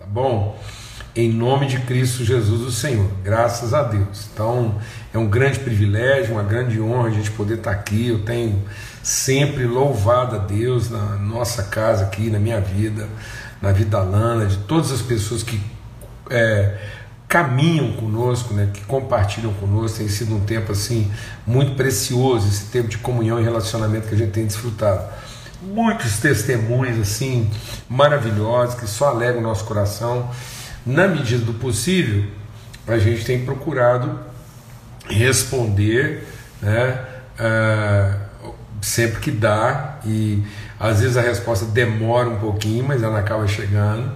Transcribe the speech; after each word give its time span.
tá 0.00 0.06
bom? 0.06 0.58
Em 1.14 1.30
nome 1.30 1.66
de 1.66 1.78
Cristo 1.80 2.24
Jesus, 2.24 2.62
o 2.62 2.72
Senhor, 2.72 3.10
graças 3.22 3.74
a 3.74 3.82
Deus. 3.82 4.30
Então, 4.32 4.80
é 5.12 5.18
um 5.18 5.28
grande 5.28 5.58
privilégio, 5.58 6.32
uma 6.32 6.42
grande 6.42 6.80
honra 6.80 7.08
a 7.08 7.10
gente 7.10 7.30
poder 7.32 7.58
estar 7.58 7.72
aqui. 7.72 8.08
Eu 8.08 8.20
tenho 8.20 8.62
sempre 9.02 9.66
louvado 9.66 10.36
a 10.36 10.38
Deus 10.38 10.88
na 10.88 11.16
nossa 11.16 11.64
casa 11.64 12.04
aqui, 12.04 12.30
na 12.30 12.38
minha 12.38 12.60
vida, 12.60 13.06
na 13.60 13.72
vida 13.72 13.90
da 13.90 14.02
Lana, 14.02 14.46
de 14.46 14.56
todas 14.58 14.90
as 14.90 15.02
pessoas 15.02 15.42
que 15.42 15.60
é, 16.30 16.78
caminham 17.28 17.92
conosco, 17.92 18.54
né, 18.54 18.70
que 18.72 18.80
compartilham 18.84 19.52
conosco. 19.54 19.98
Tem 19.98 20.08
sido 20.08 20.34
um 20.34 20.40
tempo 20.40 20.72
assim 20.72 21.12
muito 21.46 21.74
precioso, 21.74 22.48
esse 22.48 22.66
tempo 22.66 22.88
de 22.88 22.96
comunhão 22.96 23.38
e 23.38 23.42
relacionamento 23.42 24.08
que 24.08 24.14
a 24.14 24.18
gente 24.18 24.30
tem 24.30 24.46
desfrutado. 24.46 25.04
Muitos 25.62 26.18
testemunhos 26.18 26.98
assim 26.98 27.50
maravilhosos 27.88 28.74
que 28.74 28.86
só 28.86 29.08
alegram 29.08 29.40
o 29.40 29.42
nosso 29.42 29.64
coração. 29.64 30.30
Na 30.86 31.06
medida 31.06 31.44
do 31.44 31.52
possível, 31.54 32.24
a 32.86 32.98
gente 32.98 33.24
tem 33.24 33.44
procurado 33.44 34.18
responder, 35.06 36.26
né, 36.62 37.04
uh, 37.38 38.54
sempre 38.80 39.20
que 39.20 39.30
dá 39.30 39.98
e 40.06 40.42
às 40.78 41.00
vezes 41.00 41.16
a 41.16 41.20
resposta 41.20 41.66
demora 41.66 42.28
um 42.30 42.38
pouquinho, 42.38 42.84
mas 42.86 43.02
ela 43.02 43.18
acaba 43.18 43.46
chegando. 43.46 44.10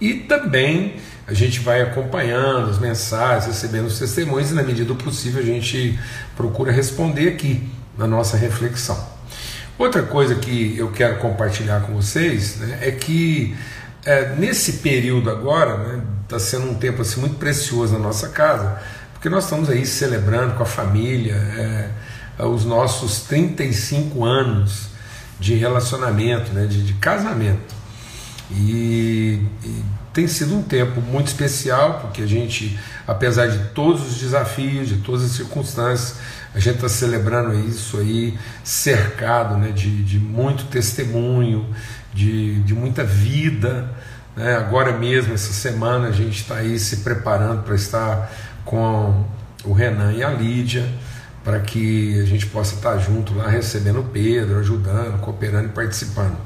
E 0.00 0.14
também 0.14 0.96
a 1.28 1.34
gente 1.34 1.60
vai 1.60 1.82
acompanhando 1.82 2.70
as 2.70 2.78
mensagens, 2.78 3.46
recebendo 3.46 3.86
os 3.86 3.98
testemunhos 3.98 4.50
e, 4.50 4.54
na 4.54 4.62
medida 4.62 4.86
do 4.86 4.96
possível, 4.96 5.40
a 5.40 5.44
gente 5.44 5.98
procura 6.36 6.72
responder 6.72 7.28
aqui 7.28 7.68
na 7.96 8.06
nossa 8.06 8.36
reflexão. 8.36 9.17
Outra 9.78 10.02
coisa 10.02 10.34
que 10.34 10.76
eu 10.76 10.90
quero 10.90 11.18
compartilhar 11.18 11.82
com 11.82 11.94
vocês 11.94 12.56
né, 12.56 12.78
é 12.82 12.90
que 12.90 13.56
é, 14.04 14.34
nesse 14.34 14.74
período 14.74 15.30
agora 15.30 15.72
está 15.72 15.92
né, 15.92 16.02
tá 16.26 16.38
sendo 16.40 16.68
um 16.68 16.74
tempo 16.74 17.02
assim, 17.02 17.20
muito 17.20 17.36
precioso 17.36 17.92
na 17.92 18.00
nossa 18.00 18.30
casa, 18.30 18.76
porque 19.12 19.28
nós 19.28 19.44
estamos 19.44 19.70
aí 19.70 19.86
celebrando 19.86 20.54
com 20.54 20.64
a 20.64 20.66
família 20.66 21.34
é, 21.34 21.90
os 22.44 22.64
nossos 22.64 23.20
35 23.22 24.24
anos 24.24 24.88
de 25.38 25.54
relacionamento, 25.54 26.52
né, 26.52 26.66
de, 26.66 26.82
de 26.82 26.94
casamento. 26.94 27.76
E, 28.50 29.40
e 29.62 29.84
tem 30.12 30.26
sido 30.26 30.56
um 30.56 30.62
tempo 30.62 31.00
muito 31.00 31.28
especial, 31.28 32.00
porque 32.00 32.22
a 32.22 32.26
gente, 32.26 32.76
apesar 33.06 33.46
de 33.46 33.58
todos 33.68 34.04
os 34.08 34.18
desafios, 34.18 34.88
de 34.88 34.96
todas 34.96 35.24
as 35.24 35.32
circunstâncias, 35.32 36.16
a 36.54 36.58
gente 36.58 36.76
está 36.76 36.88
celebrando 36.88 37.54
isso 37.54 37.98
aí, 37.98 38.38
cercado 38.64 39.56
né, 39.56 39.70
de, 39.70 40.02
de 40.02 40.18
muito 40.18 40.64
testemunho, 40.64 41.66
de, 42.12 42.60
de 42.62 42.74
muita 42.74 43.04
vida. 43.04 43.90
Né? 44.34 44.56
Agora 44.56 44.92
mesmo, 44.92 45.34
essa 45.34 45.52
semana, 45.52 46.08
a 46.08 46.12
gente 46.12 46.40
está 46.42 46.56
aí 46.56 46.78
se 46.78 46.98
preparando 46.98 47.62
para 47.62 47.74
estar 47.74 48.32
com 48.64 49.24
o 49.64 49.72
Renan 49.72 50.12
e 50.12 50.22
a 50.22 50.30
Lídia, 50.30 50.88
para 51.44 51.60
que 51.60 52.20
a 52.20 52.24
gente 52.24 52.46
possa 52.46 52.74
estar 52.74 52.98
junto 52.98 53.34
lá 53.34 53.48
recebendo 53.48 54.00
o 54.00 54.04
Pedro, 54.04 54.58
ajudando, 54.58 55.20
cooperando 55.20 55.66
e 55.66 55.72
participando. 55.72 56.36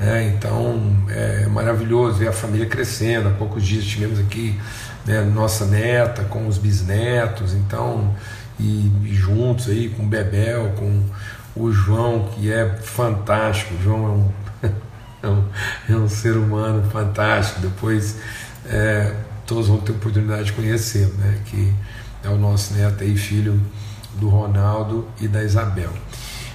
É, 0.00 0.22
então 0.28 0.96
é 1.10 1.46
maravilhoso 1.46 2.18
ver 2.18 2.28
a 2.28 2.32
família 2.32 2.66
crescendo. 2.66 3.28
Há 3.28 3.32
poucos 3.32 3.62
dias 3.62 3.84
tivemos 3.84 4.18
aqui 4.18 4.58
né, 5.04 5.20
nossa 5.22 5.66
neta 5.66 6.24
com 6.24 6.46
os 6.46 6.56
bisnetos, 6.56 7.54
então, 7.54 8.14
e, 8.60 8.92
e, 9.04 9.14
juntos 9.14 9.68
aí 9.68 9.88
com 9.88 10.02
o 10.02 10.06
Bebel, 10.06 10.72
com 10.76 11.02
o 11.56 11.72
João, 11.72 12.28
que 12.28 12.52
é 12.52 12.68
fantástico. 12.76 13.74
O 13.74 13.82
João 13.82 14.04
é 14.04 14.08
um, 14.08 14.70
é 15.22 15.28
um, 15.28 15.44
é 15.88 15.96
um 15.96 16.08
ser 16.08 16.36
humano 16.36 16.88
fantástico. 16.90 17.60
Depois 17.60 18.16
é, 18.66 19.14
todos 19.46 19.68
vão 19.68 19.78
ter 19.78 19.92
oportunidade 19.92 20.44
de 20.44 20.52
conhecê-lo, 20.52 21.12
né, 21.14 21.38
que 21.46 21.72
é 22.22 22.28
o 22.28 22.36
nosso 22.36 22.74
neto 22.74 23.02
aí, 23.02 23.16
filho 23.16 23.60
do 24.14 24.28
Ronaldo 24.28 25.08
e 25.20 25.26
da 25.26 25.42
Isabel. 25.42 25.90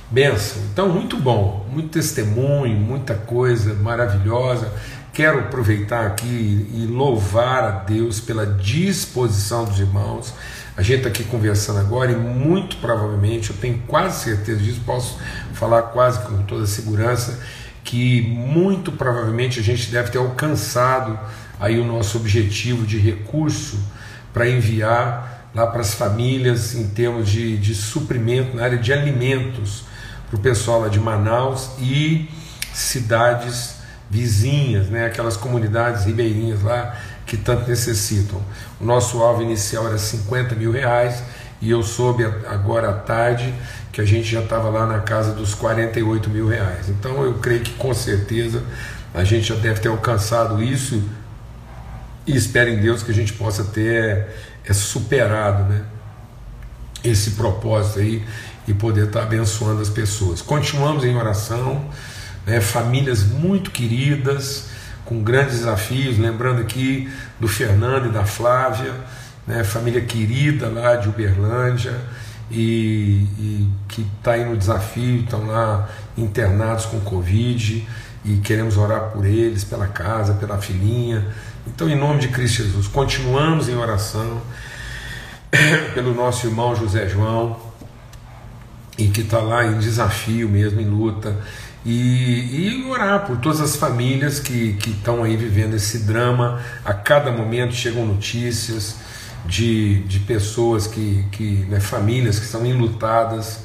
Benção. 0.09 0.61
Então, 0.71 0.87
muito 0.89 1.17
bom, 1.17 1.65
muito 1.71 1.89
testemunho, 1.89 2.77
muita 2.77 3.15
coisa 3.15 3.73
maravilhosa. 3.73 4.71
Quero 5.15 5.39
aproveitar 5.39 6.07
aqui 6.07 6.67
e 6.73 6.85
louvar 6.85 7.63
a 7.63 7.71
Deus 7.71 8.19
pela 8.19 8.45
disposição 8.45 9.63
dos 9.63 9.79
irmãos. 9.79 10.33
A 10.75 10.81
gente 10.81 10.97
está 10.97 11.07
aqui 11.07 11.23
conversando 11.23 11.79
agora 11.79 12.11
e 12.11 12.17
muito 12.17 12.75
provavelmente, 12.77 13.49
eu 13.49 13.55
tenho 13.55 13.81
quase 13.87 14.25
certeza 14.25 14.59
disso, 14.59 14.81
posso 14.85 15.17
falar 15.53 15.83
quase 15.83 16.19
com 16.19 16.43
toda 16.43 16.67
segurança, 16.67 17.39
que 17.81 18.23
muito 18.23 18.91
provavelmente 18.91 19.57
a 19.57 19.63
gente 19.63 19.89
deve 19.89 20.11
ter 20.11 20.17
alcançado 20.17 21.17
aí 21.61 21.79
o 21.79 21.85
nosso 21.85 22.17
objetivo 22.17 22.85
de 22.85 22.97
recurso 22.97 23.79
para 24.33 24.49
enviar 24.49 25.49
lá 25.55 25.65
para 25.65 25.79
as 25.79 25.93
famílias 25.93 26.75
em 26.75 26.89
termos 26.89 27.29
de, 27.29 27.55
de 27.57 27.73
suprimento 27.73 28.53
na 28.53 28.65
área 28.65 28.77
de 28.77 28.91
alimentos 28.91 29.85
para 30.29 30.37
o 30.37 30.41
pessoal 30.41 30.81
lá 30.81 30.89
de 30.89 30.99
Manaus 30.99 31.69
e 31.79 32.29
cidades 32.73 33.74
vizinhas, 34.09 34.87
né, 34.87 35.05
aquelas 35.05 35.35
comunidades 35.35 36.05
ribeirinhas 36.05 36.61
lá 36.61 36.95
que 37.25 37.37
tanto 37.37 37.67
necessitam. 37.67 38.41
O 38.79 38.85
nosso 38.85 39.21
alvo 39.21 39.41
inicial 39.41 39.87
era 39.87 39.97
50 39.97 40.55
mil 40.55 40.71
reais 40.71 41.23
e 41.61 41.71
eu 41.71 41.81
soube 41.81 42.23
agora 42.47 42.89
à 42.89 42.93
tarde 42.93 43.53
que 43.91 43.99
a 43.99 44.05
gente 44.05 44.29
já 44.29 44.41
estava 44.41 44.69
lá 44.69 44.85
na 44.85 44.99
casa 44.99 45.31
dos 45.33 45.53
48 45.55 46.29
mil 46.29 46.47
reais. 46.47 46.89
Então 46.89 47.23
eu 47.23 47.35
creio 47.35 47.61
que 47.61 47.71
com 47.73 47.93
certeza 47.93 48.61
a 49.13 49.23
gente 49.23 49.47
já 49.47 49.55
deve 49.55 49.79
ter 49.79 49.87
alcançado 49.87 50.61
isso 50.61 51.01
e 52.27 52.35
espero 52.35 52.69
em 52.69 52.77
Deus 52.77 53.01
que 53.01 53.11
a 53.11 53.13
gente 53.13 53.33
possa 53.33 53.63
ter 53.63 54.27
é, 54.65 54.73
superado 54.73 55.63
né, 55.63 55.83
esse 57.03 57.31
propósito 57.31 57.99
aí 57.99 58.23
e 58.67 58.73
poder 58.73 59.05
estar 59.05 59.23
abençoando 59.23 59.81
as 59.81 59.89
pessoas. 59.89 60.41
Continuamos 60.41 61.05
em 61.05 61.15
oração, 61.15 61.85
né, 62.45 62.61
famílias 62.61 63.23
muito 63.23 63.71
queridas, 63.71 64.69
com 65.03 65.21
grandes 65.21 65.59
desafios, 65.59 66.17
lembrando 66.17 66.61
aqui 66.61 67.09
do 67.39 67.47
Fernando 67.47 68.07
e 68.07 68.11
da 68.11 68.25
Flávia, 68.25 68.93
né, 69.45 69.63
família 69.63 70.01
querida 70.01 70.67
lá 70.67 70.95
de 70.95 71.07
Uberlândia, 71.07 71.95
e, 72.49 73.27
e 73.39 73.69
que 73.87 74.05
está 74.17 74.33
aí 74.33 74.45
no 74.45 74.55
desafio, 74.55 75.21
estão 75.21 75.45
lá 75.47 75.89
internados 76.17 76.85
com 76.85 76.99
Covid, 76.99 77.87
e 78.23 78.37
queremos 78.37 78.77
orar 78.77 79.11
por 79.11 79.25
eles, 79.25 79.63
pela 79.63 79.87
casa, 79.87 80.33
pela 80.33 80.57
filhinha. 80.57 81.23
Então, 81.67 81.87
em 81.87 81.95
nome 81.95 82.19
de 82.19 82.29
Cristo 82.29 82.63
Jesus, 82.63 82.87
continuamos 82.87 83.69
em 83.69 83.75
oração 83.75 84.41
pelo 85.93 86.13
nosso 86.13 86.47
irmão 86.47 86.75
José 86.75 87.07
João, 87.07 87.59
e 88.97 89.07
que 89.07 89.21
está 89.21 89.39
lá 89.39 89.65
em 89.65 89.77
desafio 89.77 90.47
mesmo, 90.47 90.79
em 90.79 90.85
luta, 90.85 91.35
e, 91.85 92.79
e, 92.81 92.85
orar 92.89 93.27
por 93.27 93.37
todas 93.37 93.61
as 93.61 93.75
famílias 93.75 94.39
que 94.39 94.75
estão 94.87 95.23
aí 95.23 95.37
vivendo 95.37 95.75
esse 95.75 95.99
drama. 95.99 96.59
A 96.83 96.93
cada 96.93 97.31
momento 97.31 97.75
chegam 97.75 98.07
notícias 98.07 98.95
de, 99.45 99.99
de 100.05 100.19
pessoas 100.21 100.87
que, 100.87 101.23
que 101.31 101.65
né, 101.69 101.79
famílias 101.79 102.39
que 102.39 102.45
estão 102.45 102.65
enlutadas, 102.65 103.59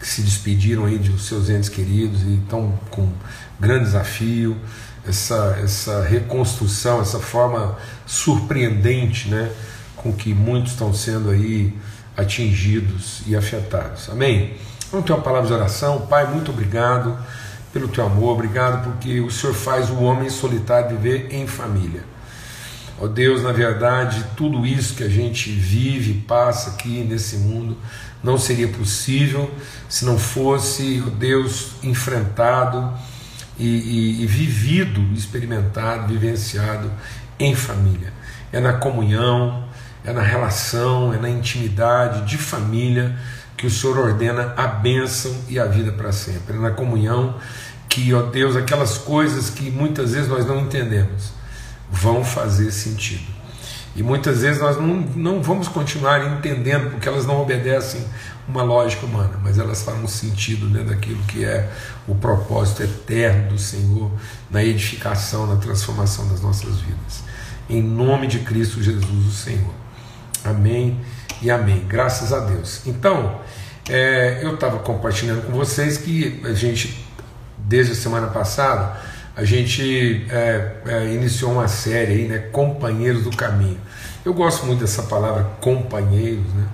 que 0.00 0.08
se 0.08 0.22
despediram 0.22 0.86
aí 0.86 0.98
de 0.98 1.20
seus 1.20 1.50
entes 1.50 1.68
queridos 1.68 2.22
e 2.22 2.36
estão 2.36 2.78
com 2.90 3.12
grande 3.60 3.84
desafio. 3.84 4.56
Essa, 5.06 5.60
essa 5.62 6.02
reconstrução, 6.02 7.00
essa 7.00 7.20
forma 7.20 7.76
surpreendente, 8.06 9.28
né, 9.28 9.52
com 9.94 10.12
que 10.12 10.34
muitos 10.34 10.72
estão 10.72 10.92
sendo 10.92 11.30
aí 11.30 11.72
atingidos 12.16 13.20
e 13.26 13.36
afetados. 13.36 14.08
Amém? 14.08 14.56
Vamos 14.96 15.08
ter 15.08 15.12
uma 15.12 15.22
palavra 15.22 15.46
de 15.46 15.52
oração. 15.52 16.06
Pai, 16.06 16.26
muito 16.26 16.50
obrigado 16.50 17.18
pelo 17.70 17.86
teu 17.86 18.06
amor, 18.06 18.32
obrigado 18.32 18.82
porque 18.82 19.20
o 19.20 19.30
Senhor 19.30 19.52
faz 19.52 19.90
o 19.90 19.96
homem 19.96 20.30
solitário 20.30 20.96
viver 20.96 21.28
em 21.30 21.46
família. 21.46 22.02
Ó 22.98 23.04
oh 23.04 23.08
Deus, 23.08 23.42
na 23.42 23.52
verdade, 23.52 24.24
tudo 24.34 24.64
isso 24.64 24.94
que 24.94 25.04
a 25.04 25.08
gente 25.08 25.50
vive 25.50 26.14
passa 26.26 26.70
aqui 26.70 27.04
nesse 27.04 27.36
mundo 27.36 27.76
não 28.24 28.38
seria 28.38 28.68
possível 28.68 29.50
se 29.86 30.06
não 30.06 30.18
fosse, 30.18 31.04
ó 31.06 31.10
Deus, 31.10 31.72
enfrentado 31.82 32.90
e, 33.58 33.66
e, 33.66 34.22
e 34.22 34.26
vivido, 34.26 35.02
experimentado, 35.12 36.10
vivenciado 36.10 36.90
em 37.38 37.54
família. 37.54 38.14
É 38.50 38.60
na 38.60 38.72
comunhão, 38.72 39.62
é 40.02 40.10
na 40.10 40.22
relação, 40.22 41.12
é 41.12 41.18
na 41.18 41.28
intimidade 41.28 42.22
de 42.22 42.38
família 42.38 43.14
que 43.56 43.66
o 43.66 43.70
Senhor 43.70 43.98
ordena 43.98 44.52
a 44.56 44.66
bênção 44.66 45.34
e 45.48 45.58
a 45.58 45.64
vida 45.64 45.92
para 45.92 46.12
sempre. 46.12 46.58
Na 46.58 46.70
comunhão, 46.70 47.36
que, 47.88 48.12
ó 48.12 48.22
Deus, 48.22 48.56
aquelas 48.56 48.98
coisas 48.98 49.50
que 49.50 49.70
muitas 49.70 50.12
vezes 50.12 50.28
nós 50.28 50.46
não 50.46 50.60
entendemos 50.60 51.32
vão 51.90 52.24
fazer 52.24 52.70
sentido. 52.70 53.36
E 53.94 54.02
muitas 54.02 54.42
vezes 54.42 54.60
nós 54.60 54.76
não, 54.76 54.96
não 55.16 55.42
vamos 55.42 55.68
continuar 55.68 56.22
entendendo, 56.36 56.90
porque 56.90 57.08
elas 57.08 57.24
não 57.24 57.40
obedecem 57.40 58.04
uma 58.46 58.62
lógica 58.62 59.06
humana, 59.06 59.40
mas 59.42 59.58
elas 59.58 59.82
fazem 59.82 60.06
sentido 60.06 60.68
né, 60.68 60.82
daquilo 60.82 61.22
que 61.22 61.44
é 61.44 61.70
o 62.06 62.14
propósito 62.14 62.82
eterno 62.82 63.50
do 63.50 63.58
Senhor 63.58 64.10
na 64.50 64.62
edificação, 64.62 65.46
na 65.46 65.56
transformação 65.56 66.28
das 66.28 66.42
nossas 66.42 66.78
vidas. 66.80 67.24
em 67.68 67.82
nome 67.82 68.26
de 68.26 68.40
Cristo 68.40 68.82
Jesus, 68.82 69.26
o 69.26 69.32
Senhor. 69.32 69.74
Amém 70.44 71.00
e 71.40 71.50
amém. 71.50 71.84
Graças 71.88 72.32
a 72.32 72.40
Deus. 72.40 72.82
Então, 72.86 73.40
é, 73.88 74.40
eu 74.42 74.54
estava 74.54 74.78
compartilhando 74.78 75.46
com 75.46 75.52
vocês 75.52 75.96
que 75.98 76.40
a 76.44 76.52
gente, 76.52 77.06
desde 77.58 77.92
a 77.92 77.94
semana 77.94 78.28
passada, 78.28 78.96
a 79.36 79.44
gente 79.44 80.26
é, 80.30 80.72
é, 80.86 81.12
iniciou 81.12 81.52
uma 81.52 81.68
série 81.68 82.12
aí, 82.12 82.28
né, 82.28 82.38
Companheiros 82.50 83.22
do 83.22 83.30
Caminho. 83.30 83.78
Eu 84.24 84.34
gosto 84.34 84.66
muito 84.66 84.80
dessa 84.80 85.02
palavra 85.04 85.44
companheiros, 85.60 86.52
né? 86.54 86.66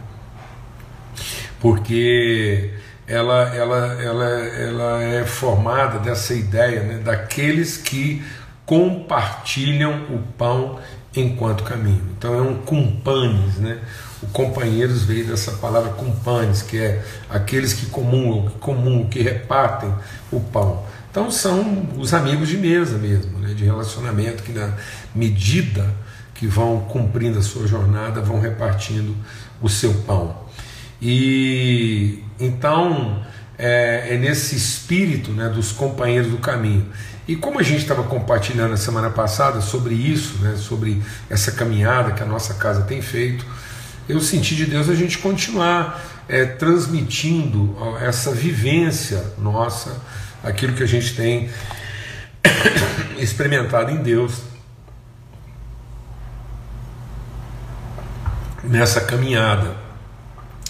Porque 1.60 2.70
ela, 3.06 3.54
ela, 3.54 4.02
ela, 4.02 4.28
ela 4.46 5.02
é 5.02 5.24
formada 5.24 5.98
dessa 5.98 6.34
ideia 6.34 6.82
né, 6.82 6.98
daqueles 6.98 7.76
que 7.76 8.24
compartilham 8.64 10.06
o 10.10 10.18
pão 10.38 10.78
enquanto 11.14 11.64
caminho. 11.64 12.02
Então 12.16 12.34
é 12.34 12.40
um 12.40 12.56
cumpanes, 12.58 13.56
né? 13.56 13.78
O 14.22 14.26
companheiros 14.28 15.04
veio 15.04 15.26
dessa 15.26 15.52
palavra 15.52 15.90
cumpanes, 15.92 16.62
que 16.62 16.78
é 16.78 17.04
aqueles 17.28 17.72
que 17.72 17.86
comungam, 17.86 18.48
que 18.50 18.58
comungam, 18.58 19.08
que 19.08 19.20
repartem 19.20 19.92
o 20.30 20.40
pão. 20.40 20.84
Então 21.10 21.30
são 21.30 21.88
os 21.98 22.14
amigos 22.14 22.48
de 22.48 22.56
mesa 22.56 22.96
mesmo, 22.96 23.38
né? 23.38 23.52
de 23.52 23.64
relacionamento 23.64 24.42
que 24.42 24.52
na 24.52 24.72
medida 25.14 25.92
que 26.34 26.46
vão 26.46 26.80
cumprindo 26.80 27.38
a 27.38 27.42
sua 27.42 27.66
jornada 27.66 28.20
vão 28.20 28.40
repartindo 28.40 29.14
o 29.60 29.68
seu 29.68 29.92
pão. 30.06 30.36
E 31.00 32.22
então 32.40 33.22
é, 33.62 34.14
é 34.14 34.16
nesse 34.16 34.56
espírito 34.56 35.30
né, 35.30 35.48
dos 35.48 35.70
companheiros 35.70 36.28
do 36.28 36.38
caminho. 36.38 36.84
E 37.28 37.36
como 37.36 37.60
a 37.60 37.62
gente 37.62 37.82
estava 37.82 38.02
compartilhando 38.02 38.72
na 38.72 38.76
semana 38.76 39.08
passada 39.08 39.60
sobre 39.60 39.94
isso, 39.94 40.38
né, 40.38 40.56
sobre 40.56 41.00
essa 41.30 41.52
caminhada 41.52 42.10
que 42.10 42.22
a 42.24 42.26
nossa 42.26 42.54
casa 42.54 42.82
tem 42.82 43.00
feito, 43.00 43.46
eu 44.08 44.20
senti 44.20 44.56
de 44.56 44.66
Deus 44.66 44.88
a 44.88 44.96
gente 44.96 45.18
continuar 45.18 46.02
é, 46.28 46.44
transmitindo 46.44 47.76
essa 48.00 48.32
vivência 48.32 49.22
nossa, 49.38 49.96
aquilo 50.42 50.72
que 50.72 50.82
a 50.82 50.88
gente 50.88 51.14
tem 51.14 51.48
experimentado 53.16 53.92
em 53.92 54.02
Deus 54.02 54.42
nessa 58.64 59.00
caminhada. 59.00 59.91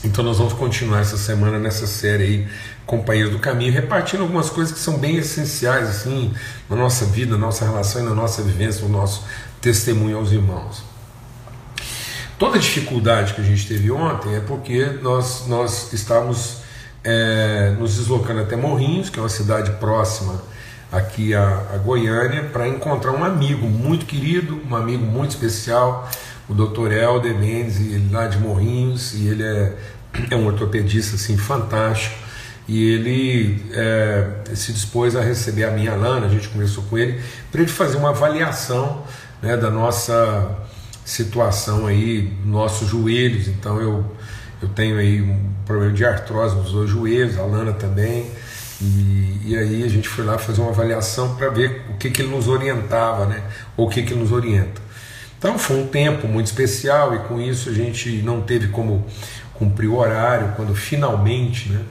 Então 0.05 0.25
nós 0.25 0.39
vamos 0.39 0.53
continuar 0.55 1.01
essa 1.01 1.17
semana 1.17 1.61
nessa 1.61 1.87
série 1.87 2.25
aí, 2.25 2.49
Companheiros 2.85 3.33
do 3.33 3.39
Caminho, 3.39 3.73
repartindo 3.73 4.23
algumas 4.23 4.51
coisas 4.51 4.75
que 4.75 4.81
são 4.81 4.99
bem 4.99 5.17
essenciais 5.17 5.89
assim 5.89 6.35
na 6.69 6.75
nossa 6.75 7.05
vida, 7.05 7.33
na 7.33 7.47
nossa 7.47 7.65
relação 7.65 8.03
e 8.03 8.05
na 8.05 8.15
nossa 8.15 8.43
vivência, 8.43 8.83
no 8.83 8.89
nosso 8.89 9.25
testemunho 9.61 10.17
aos 10.17 10.33
irmãos. 10.33 10.83
Toda 12.37 12.59
dificuldade 12.59 13.35
que 13.35 13.41
a 13.41 13.45
gente 13.45 13.69
teve 13.69 13.93
ontem 13.93 14.35
é 14.35 14.41
porque 14.41 14.85
nós, 15.01 15.47
nós 15.47 15.93
estávamos 15.93 16.57
é, 17.05 17.73
nos 17.79 17.97
deslocando 17.97 18.41
até 18.41 18.57
Morrinhos, 18.57 19.09
que 19.09 19.21
é 19.21 19.23
uma 19.23 19.29
cidade 19.29 19.71
próxima 19.79 20.43
aqui 20.91 21.33
a, 21.33 21.63
a 21.73 21.79
Goiânia, 21.79 22.51
para 22.53 22.67
encontrar 22.67 23.13
um 23.13 23.25
amigo 23.25 23.69
muito 23.69 24.05
querido, 24.05 24.61
um 24.69 24.75
amigo 24.75 25.05
muito 25.05 25.31
especial, 25.31 26.11
o 26.53 26.67
Dr. 26.67 26.93
Helder 26.93 27.35
Mendes, 27.35 27.81
ele 27.81 28.09
lá 28.13 28.29
de 28.29 28.39
Morrinhos, 28.39 29.15
e 29.15 29.29
ele 29.29 29.43
é, 29.43 29.75
é 30.31 30.37
um 30.37 30.47
ortopedista 30.47 31.17
assim, 31.17 31.37
fantástico. 31.37 32.15
E 32.69 32.91
ele 32.93 33.65
é, 33.73 34.27
se 34.55 34.73
dispôs 34.73 35.17
a 35.17 35.21
receber 35.21 35.65
a 35.65 35.71
minha 35.71 35.95
Lana, 35.95 36.27
a 36.27 36.29
gente 36.29 36.49
conversou 36.49 36.85
com 36.85 36.99
ele, 36.99 37.21
para 37.51 37.63
ele 37.63 37.71
fazer 37.71 37.97
uma 37.97 38.11
avaliação 38.11 39.03
né, 39.43 39.57
da 39.57 39.71
nossa 39.71 40.59
situação 41.05 41.87
aí, 41.87 42.33
nossos 42.45 42.89
joelhos. 42.89 43.49
Então 43.49 43.81
eu, 43.81 44.05
eu 44.61 44.69
tenho 44.69 44.99
aí 44.99 45.21
um 45.21 45.53
problema 45.67 45.93
de 45.93 46.05
artrose 46.05 46.55
nos 46.55 46.71
dois 46.71 46.91
joelhos, 46.91 47.39
a 47.39 47.43
Lana 47.43 47.73
também. 47.73 48.31
E, 48.81 49.41
e 49.47 49.57
aí 49.57 49.83
a 49.83 49.89
gente 49.89 50.09
foi 50.09 50.25
lá 50.25 50.39
fazer 50.39 50.61
uma 50.61 50.71
avaliação 50.71 51.35
para 51.35 51.49
ver 51.49 51.83
o 51.91 51.95
que, 51.95 52.11
que 52.11 52.23
ele 52.23 52.31
nos 52.31 52.47
orientava, 52.47 53.27
né? 53.27 53.43
Ou 53.77 53.87
o 53.87 53.91
que, 53.91 54.03
que 54.03 54.13
ele 54.13 54.21
nos 54.21 54.33
orienta. 54.33 54.82
Então 55.43 55.59
foi 55.59 55.81
um 55.81 55.89
tempo 55.89 56.29
muito 56.29 56.47
especial 56.47 57.17
e 57.17 57.19
com 57.27 57.41
isso 57.41 57.69
a 57.69 57.73
gente 57.73 58.23
não 58.23 58.43
teve 58.43 58.69
como 58.69 59.05
cumprir 59.55 59.89
o 59.89 59.97
horário, 59.97 60.53
quando 60.55 60.73
finalmente 60.73 61.69
né, 61.69 61.85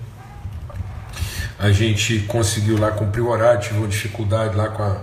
a 1.59 1.69
gente 1.69 2.19
conseguiu 2.29 2.79
lá 2.79 2.91
cumprir 2.91 3.19
o 3.19 3.27
horário, 3.27 3.59
tive 3.59 3.77
uma 3.77 3.89
dificuldade 3.89 4.55
lá 4.55 4.69
com 4.69 4.81
a, 4.81 5.01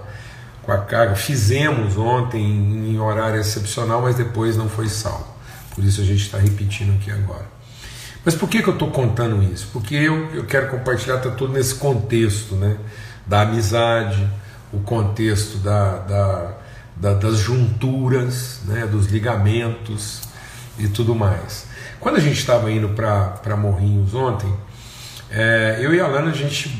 com 0.62 0.72
a 0.72 0.78
carga. 0.78 1.14
Fizemos 1.14 1.98
ontem 1.98 2.40
em 2.42 2.98
horário 2.98 3.38
excepcional, 3.38 4.00
mas 4.00 4.16
depois 4.16 4.56
não 4.56 4.66
foi 4.66 4.88
salvo. 4.88 5.28
Por 5.74 5.84
isso 5.84 6.00
a 6.00 6.04
gente 6.04 6.22
está 6.22 6.38
repetindo 6.38 6.96
aqui 6.96 7.10
agora. 7.10 7.44
Mas 8.24 8.34
por 8.34 8.48
que, 8.48 8.62
que 8.62 8.68
eu 8.68 8.72
estou 8.72 8.90
contando 8.90 9.42
isso? 9.42 9.68
Porque 9.74 9.94
eu, 9.94 10.34
eu 10.34 10.46
quero 10.46 10.70
compartilhar 10.70 11.16
está 11.16 11.30
tudo 11.30 11.52
nesse 11.52 11.74
contexto 11.74 12.54
né, 12.54 12.78
da 13.26 13.42
amizade, 13.42 14.26
o 14.72 14.80
contexto 14.80 15.58
da, 15.58 15.98
da 15.98 16.54
da, 17.00 17.14
das 17.14 17.38
junturas, 17.38 18.60
né, 18.66 18.86
dos 18.86 19.06
ligamentos 19.06 20.22
e 20.78 20.88
tudo 20.88 21.14
mais. 21.14 21.66
Quando 22.00 22.16
a 22.16 22.20
gente 22.20 22.38
estava 22.38 22.70
indo 22.70 22.90
para 22.90 23.56
Morrinhos 23.56 24.14
ontem, 24.14 24.52
é, 25.30 25.78
eu 25.80 25.94
e 25.94 26.00
a 26.00 26.06
Lana 26.06 26.30
a 26.30 26.34
gente 26.34 26.70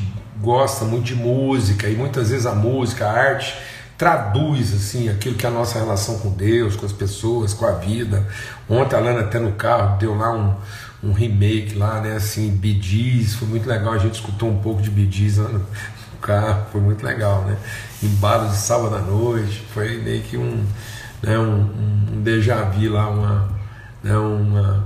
gosta 0.41 0.85
muito 0.85 1.05
de 1.05 1.15
música 1.15 1.87
e 1.87 1.95
muitas 1.95 2.29
vezes 2.29 2.45
a 2.45 2.55
música, 2.55 3.05
a 3.05 3.11
arte 3.11 3.53
traduz 3.97 4.73
assim 4.73 5.09
aquilo 5.09 5.35
que 5.35 5.45
é 5.45 5.49
a 5.49 5.51
nossa 5.51 5.77
relação 5.77 6.19
com 6.19 6.29
Deus, 6.29 6.77
com 6.77 6.85
as 6.85 6.93
pessoas, 6.93 7.53
com 7.53 7.65
a 7.65 7.73
vida. 7.73 8.25
Ontem 8.69 8.95
a 8.95 8.99
Lana 8.99 9.21
até 9.21 9.39
no 9.39 9.51
carro 9.51 9.97
deu 9.97 10.15
lá 10.15 10.31
um, 10.31 10.55
um 11.03 11.11
remake 11.11 11.75
lá, 11.75 11.99
né, 11.99 12.15
assim, 12.15 12.49
Bidis, 12.49 13.35
foi 13.35 13.47
muito 13.47 13.67
legal, 13.67 13.93
a 13.93 13.97
gente 13.97 14.15
escutou 14.15 14.49
um 14.49 14.59
pouco 14.59 14.81
de 14.81 14.89
Bidis 14.89 15.37
lá 15.37 15.49
no, 15.49 15.65
carro, 16.19 16.65
foi 16.71 16.81
muito 16.81 17.05
legal, 17.05 17.43
né? 17.45 17.57
Embalo 18.01 18.49
de 18.49 18.57
sábado 18.57 18.95
à 18.95 18.99
noite, 18.99 19.63
foi 19.73 19.97
meio 19.97 20.21
que 20.23 20.37
um, 20.37 20.65
né, 21.21 21.37
um, 21.37 22.13
um 22.13 22.21
déjà 22.21 22.63
vu 22.63 22.89
lá, 22.89 23.09
uma, 23.09 23.49
né, 24.03 24.17
uma. 24.17 24.85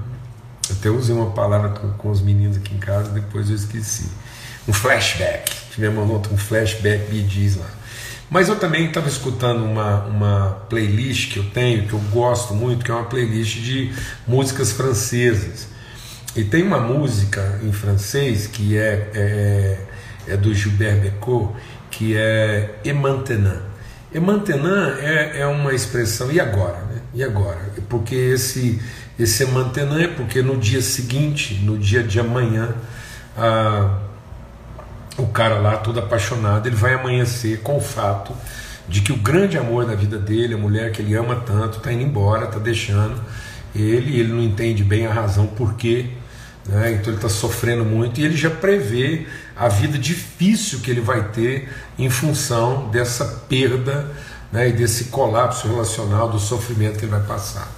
Até 0.71 0.89
usei 0.89 1.15
uma 1.15 1.31
palavra 1.31 1.69
com, 1.69 1.91
com 1.91 2.09
os 2.09 2.21
meninos 2.21 2.57
aqui 2.57 2.73
em 2.73 2.79
casa, 2.79 3.11
depois 3.11 3.49
eu 3.49 3.55
esqueci. 3.55 4.09
Um 4.67 4.73
flashback. 4.73 5.51
Tivemos 5.71 6.09
um 6.31 6.37
flashback 6.37 7.11
me 7.11 7.21
diz 7.21 7.57
lá. 7.57 7.69
Mas 8.29 8.47
eu 8.47 8.55
também 8.55 8.87
estava 8.87 9.07
escutando 9.07 9.63
uma, 9.63 10.05
uma 10.05 10.49
playlist 10.69 11.33
que 11.33 11.37
eu 11.37 11.43
tenho, 11.51 11.87
que 11.87 11.93
eu 11.93 11.99
gosto 12.11 12.53
muito, 12.53 12.83
que 12.83 12.89
é 12.89 12.93
uma 12.93 13.03
playlist 13.03 13.57
de 13.57 13.93
músicas 14.25 14.71
francesas. 14.71 15.67
E 16.35 16.43
tem 16.43 16.63
uma 16.63 16.79
música 16.79 17.59
em 17.61 17.71
francês 17.71 18.47
que 18.47 18.75
é, 18.75 19.11
é 19.13 19.77
é 20.27 20.37
do 20.37 20.53
Gilbert 20.53 21.01
Becot, 21.01 21.53
que 21.91 22.15
é 22.15 22.75
e 22.83 22.93
maintenant. 22.93 23.61
E 24.13 24.19
maintenant 24.19 24.97
é, 24.99 25.39
é 25.39 25.47
uma 25.47 25.73
expressão, 25.73 26.31
e 26.31 26.39
agora? 26.39 26.77
Né? 26.77 27.01
E 27.13 27.23
agora? 27.23 27.59
Porque 27.89 28.15
esse, 28.15 28.81
esse 29.17 29.45
maintenant 29.45 29.99
é 29.99 30.07
porque 30.07 30.41
no 30.41 30.57
dia 30.57 30.81
seguinte, 30.81 31.61
no 31.63 31.77
dia 31.77 32.03
de 32.03 32.19
amanhã, 32.19 32.75
a, 33.37 33.99
o 35.17 35.27
cara 35.27 35.55
lá, 35.55 35.77
todo 35.77 35.99
apaixonado, 35.99 36.67
ele 36.67 36.75
vai 36.75 36.93
amanhecer 36.93 37.61
com 37.61 37.77
o 37.77 37.81
fato 37.81 38.35
de 38.87 39.01
que 39.01 39.11
o 39.11 39.17
grande 39.17 39.57
amor 39.57 39.85
da 39.85 39.95
vida 39.95 40.17
dele, 40.17 40.53
a 40.53 40.57
mulher 40.57 40.91
que 40.91 41.01
ele 41.01 41.15
ama 41.15 41.35
tanto, 41.35 41.77
está 41.77 41.91
indo 41.91 42.03
embora, 42.03 42.45
está 42.45 42.59
deixando 42.59 43.19
ele, 43.75 44.19
ele 44.19 44.31
não 44.31 44.41
entende 44.41 44.83
bem 44.83 45.07
a 45.07 45.13
razão 45.13 45.47
por 45.47 45.73
quê 45.73 46.09
né? 46.65 46.93
então 46.93 47.07
ele 47.07 47.15
está 47.15 47.29
sofrendo 47.29 47.83
muito 47.83 48.19
e 48.19 48.25
ele 48.25 48.37
já 48.37 48.49
prevê 48.49 49.25
a 49.55 49.67
vida 49.67 49.97
difícil 49.97 50.79
que 50.79 50.89
ele 50.89 51.01
vai 51.01 51.29
ter 51.29 51.69
em 51.97 52.09
função 52.09 52.89
dessa 52.89 53.25
perda 53.47 54.11
né? 54.51 54.69
e 54.69 54.71
desse 54.71 55.05
colapso 55.05 55.67
relacional, 55.67 56.29
do 56.29 56.39
sofrimento 56.39 56.99
que 56.99 57.05
ele 57.05 57.11
vai 57.11 57.23
passar. 57.23 57.71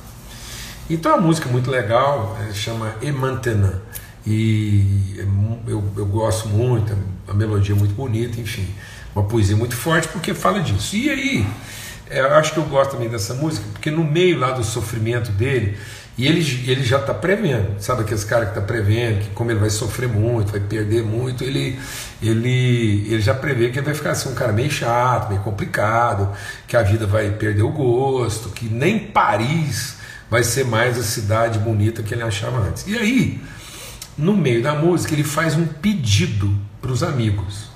Então 0.89 1.13
a 1.13 1.17
música 1.17 1.50
é 1.50 1.51
muito 1.51 1.72
legal, 1.72 2.38
é, 2.48 2.53
chama 2.53 2.96
Emantenã, 3.01 3.82
e 4.25 5.15
é 5.17 5.24
eu, 5.67 5.84
eu 5.98 6.05
gosto 6.05 6.48
muito, 6.48 6.96
a 7.27 7.34
melodia 7.34 7.75
é 7.75 7.77
muito 7.77 7.94
bonita, 7.96 8.39
enfim, 8.39 8.67
uma 9.15 9.24
poesia 9.24 9.55
muito 9.55 9.75
forte 9.75 10.08
porque 10.08 10.34
fala 10.34 10.60
disso. 10.60 10.96
E 10.96 11.10
aí, 11.10 11.48
é, 12.10 12.20
eu 12.20 12.36
acho 12.36 12.53
que 12.53 12.60
eu 12.60 12.63
gosto 12.65 12.91
também 12.91 13.10
dessa 13.10 13.34
música, 13.34 13.65
porque 13.74 13.89
no 13.89 14.03
meio 14.03 14.39
lá 14.39 14.51
do 14.51 14.63
sofrimento 14.63 15.32
dele, 15.32 15.77
e 16.17 16.25
ele, 16.27 16.39
ele 16.69 16.84
já 16.84 16.98
está 16.98 17.13
prevendo, 17.13 17.77
sabe 17.79 18.03
aqueles 18.03 18.24
caras 18.24 18.45
que 18.45 18.57
está 18.57 18.65
prevendo 18.65 19.19
que 19.19 19.29
como 19.31 19.51
ele 19.51 19.60
vai 19.60 19.69
sofrer 19.69 20.07
muito, 20.07 20.51
vai 20.51 20.62
perder 20.62 21.03
muito, 21.03 21.43
ele, 21.43 21.77
ele, 22.22 23.05
ele 23.10 23.22
já 23.22 23.34
prevê 23.34 23.69
que 23.69 23.79
ele 23.79 23.86
vai 23.86 23.93
ficar 23.93 24.12
assim, 24.12 24.29
um 24.29 24.34
cara 24.34 24.53
meio 24.53 24.72
chato, 24.72 25.27
meio 25.27 25.41
complicado, 25.41 26.31
que 26.67 26.77
a 26.77 26.81
vida 26.81 27.05
vai 27.05 27.31
perder 27.31 27.63
o 27.63 27.69
gosto, 27.69 28.50
que 28.50 28.65
nem 28.65 28.98
Paris 28.98 29.98
vai 30.29 30.41
ser 30.41 30.63
mais 30.65 30.98
a 30.98 31.03
cidade 31.03 31.60
bonita 31.60 32.01
que 32.01 32.13
ele 32.13 32.24
achava 32.24 32.60
antes. 32.60 32.88
E 32.88 32.98
aí, 32.98 33.41
no 34.17 34.38
meio 34.38 34.63
da 34.63 34.74
música, 34.74 35.13
ele 35.13 35.24
faz 35.24 35.55
um 35.55 35.65
pedido 35.65 36.57
para 36.81 36.91
os 36.91 37.03
amigos. 37.03 37.69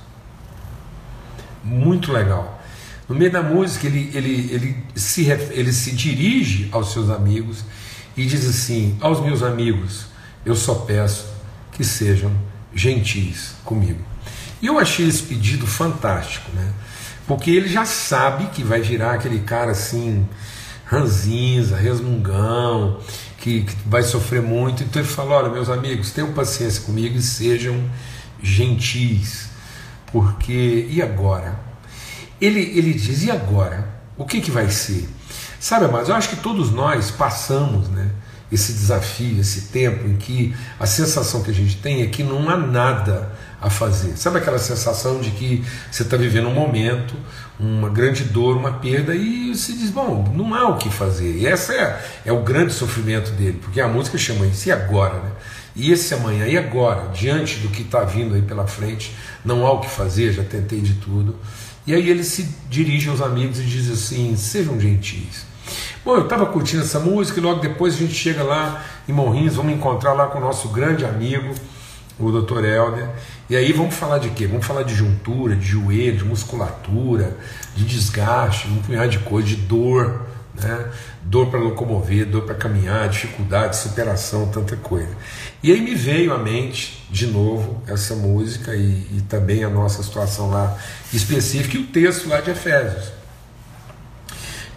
Muito 1.62 2.14
legal. 2.14 2.62
No 3.08 3.16
meio 3.16 3.32
da 3.32 3.44
música, 3.44 3.86
ele, 3.86 4.12
ele, 4.14 4.54
ele, 4.54 4.78
se, 4.96 5.30
ele 5.30 5.74
se 5.74 5.92
dirige 5.92 6.70
aos 6.72 6.94
seus 6.94 7.10
amigos 7.10 7.66
e 8.20 8.26
diz 8.26 8.46
assim: 8.46 8.98
Aos 9.00 9.22
meus 9.22 9.42
amigos, 9.42 10.08
eu 10.46 10.54
só 10.54 10.76
peço 10.76 11.26
que 11.72 11.86
sejam 11.86 12.30
gentis 12.76 13.54
comigo. 13.64 14.04
E 14.62 14.66
eu 14.66 14.78
achei 14.78 15.08
esse 15.08 15.24
pedido 15.24 15.66
fantástico, 15.66 16.52
né? 16.54 16.74
Porque 17.26 17.50
ele 17.50 17.70
já 17.70 17.86
sabe 17.86 18.48
que 18.48 18.62
vai 18.62 18.82
virar 18.82 19.14
aquele 19.14 19.40
cara 19.40 19.72
assim, 19.72 20.28
ranzinza, 20.86 21.78
resmungão, 21.78 23.00
que, 23.38 23.62
que 23.62 23.76
vai 23.86 24.04
sofrer 24.04 24.42
muito. 24.42 24.84
Então 24.84 25.02
ele 25.02 25.10
fala: 25.10 25.36
Olha, 25.36 25.50
meus 25.50 25.70
amigos, 25.70 26.12
tenham 26.12 26.34
paciência 26.34 26.82
comigo 26.82 27.18
e 27.18 27.22
sejam 27.22 27.90
gentis. 28.44 29.48
Porque, 30.12 30.88
e 30.90 31.02
agora? 31.02 31.58
Ele, 32.42 32.60
ele 32.60 32.94
diz: 32.94 33.24
E 33.24 33.32
agora? 33.32 33.88
O 34.18 34.26
que, 34.26 34.42
que 34.42 34.52
vai 34.52 34.70
ser? 34.70 35.08
Sabe, 35.60 35.88
mas 35.92 36.10
eu 36.10 36.16
acho 36.16 36.30
que 36.30 36.38
todos 36.38 36.72
nós 36.72 37.12
passamos, 37.12 37.90
né? 37.90 38.10
esse 38.52 38.74
desafio, 38.74 39.40
esse 39.40 39.68
tempo 39.68 40.08
em 40.08 40.16
que 40.16 40.56
a 40.80 40.86
sensação 40.86 41.44
que 41.44 41.52
a 41.52 41.54
gente 41.54 41.78
tem 41.78 42.02
é 42.02 42.08
que 42.08 42.24
não 42.24 42.50
há 42.50 42.58
nada 42.58 43.32
a 43.62 43.70
fazer. 43.70 44.18
Sabe 44.18 44.38
aquela 44.40 44.58
sensação 44.58 45.20
de 45.20 45.32
que 45.32 45.64
você 45.92 46.04
está 46.04 46.18
vivendo 46.18 46.48
um 46.48 46.54
momento, 46.54 47.14
uma 47.60 47.90
grande 47.90 48.24
dor, 48.24 48.58
uma 48.58 48.74
perda, 48.74 49.14
e 49.14 49.54
se 49.56 49.74
diz, 49.74 49.92
bom, 49.92 50.32
não 50.36 50.54
há 50.56 50.68
o 50.70 50.78
que 50.78 50.90
fazer. 50.90 51.36
E 51.36 51.46
esse 51.46 51.74
é, 51.74 52.02
é 52.26 52.32
o 52.32 52.42
grande 52.42 52.74
sofrimento 52.74 53.32
dele, 53.32 53.60
porque 53.62 53.80
a 53.82 53.88
música 53.88 54.18
chama 54.18 54.48
isso, 54.48 54.70
e 54.70 54.72
agora? 54.72 55.16
Né? 55.16 55.32
E 55.76 55.92
esse 55.92 56.14
amanhã, 56.14 56.48
e 56.48 56.58
agora? 56.58 57.10
Diante 57.10 57.60
do 57.60 57.68
que 57.68 57.84
está 57.84 58.04
vindo 58.04 58.34
aí 58.34 58.42
pela 58.42 58.66
frente, 58.66 59.16
não 59.46 59.68
há 59.68 59.74
o 59.74 59.82
que 59.82 59.90
fazer, 59.90 60.32
já 60.32 60.44
tentei 60.44 60.82
de 60.82 60.96
tudo. 60.96 61.36
E 61.86 61.94
aí 61.94 62.10
ele 62.10 62.24
se 62.24 62.50
dirige 62.70 63.10
aos 63.10 63.22
amigos 63.22 63.60
e 63.60 63.64
diz 63.64 63.90
assim: 63.90 64.36
sejam 64.36 64.80
gentis 64.80 65.49
Bom, 66.10 66.16
eu 66.16 66.24
estava 66.24 66.48
curtindo 66.48 66.82
essa 66.82 67.00
música 67.00 67.40
e 67.40 67.44
logo 67.44 67.60
depois 67.60 67.94
a 67.94 67.98
gente 67.98 68.16
chega 68.16 68.42
lá 68.42 68.84
em 69.08 69.14
Morrinhos, 69.14 69.58
vamos 69.58 69.74
encontrar 69.74 70.14
lá 70.14 70.26
com 70.26 70.40
o 70.40 70.42
nosso 70.42 70.70
grande 70.70 71.06
amigo, 71.06 71.54
o 72.18 72.32
Dr. 72.32 72.66
Helder. 72.66 73.10
E 73.48 73.56
aí 73.56 73.72
vamos 73.72 73.94
falar 73.94 74.18
de 74.18 74.32
quê? 74.32 74.48
Vamos 74.48 74.66
falar 74.66 74.82
de 74.82 74.96
juntura, 74.96 75.56
de 75.56 75.68
joelho, 75.68 76.18
de 76.18 76.26
musculatura, 76.26 77.38
de 77.76 77.86
desgaste, 77.86 78.68
um 78.70 78.82
punhado 78.82 79.10
de 79.10 79.20
coisa, 79.20 79.50
de 79.50 79.56
dor, 79.58 80.26
né? 80.60 80.90
dor 81.22 81.46
para 81.52 81.60
locomover, 81.60 82.26
dor 82.26 82.42
para 82.42 82.56
caminhar, 82.56 83.08
dificuldade, 83.08 83.78
superação, 83.78 84.48
tanta 84.48 84.76
coisa. 84.78 85.16
E 85.62 85.72
aí 85.72 85.80
me 85.80 85.94
veio 85.94 86.34
à 86.34 86.40
mente, 86.40 87.06
de 87.12 87.28
novo, 87.28 87.84
essa 87.86 88.16
música 88.16 88.74
e, 88.74 89.06
e 89.16 89.24
também 89.30 89.64
a 89.64 89.70
nossa 89.70 90.02
situação 90.02 90.50
lá 90.50 90.76
específica 91.14 91.78
e 91.78 91.82
o 91.82 91.86
texto 91.86 92.28
lá 92.28 92.42
de 92.42 92.50
Efésios 92.50 93.19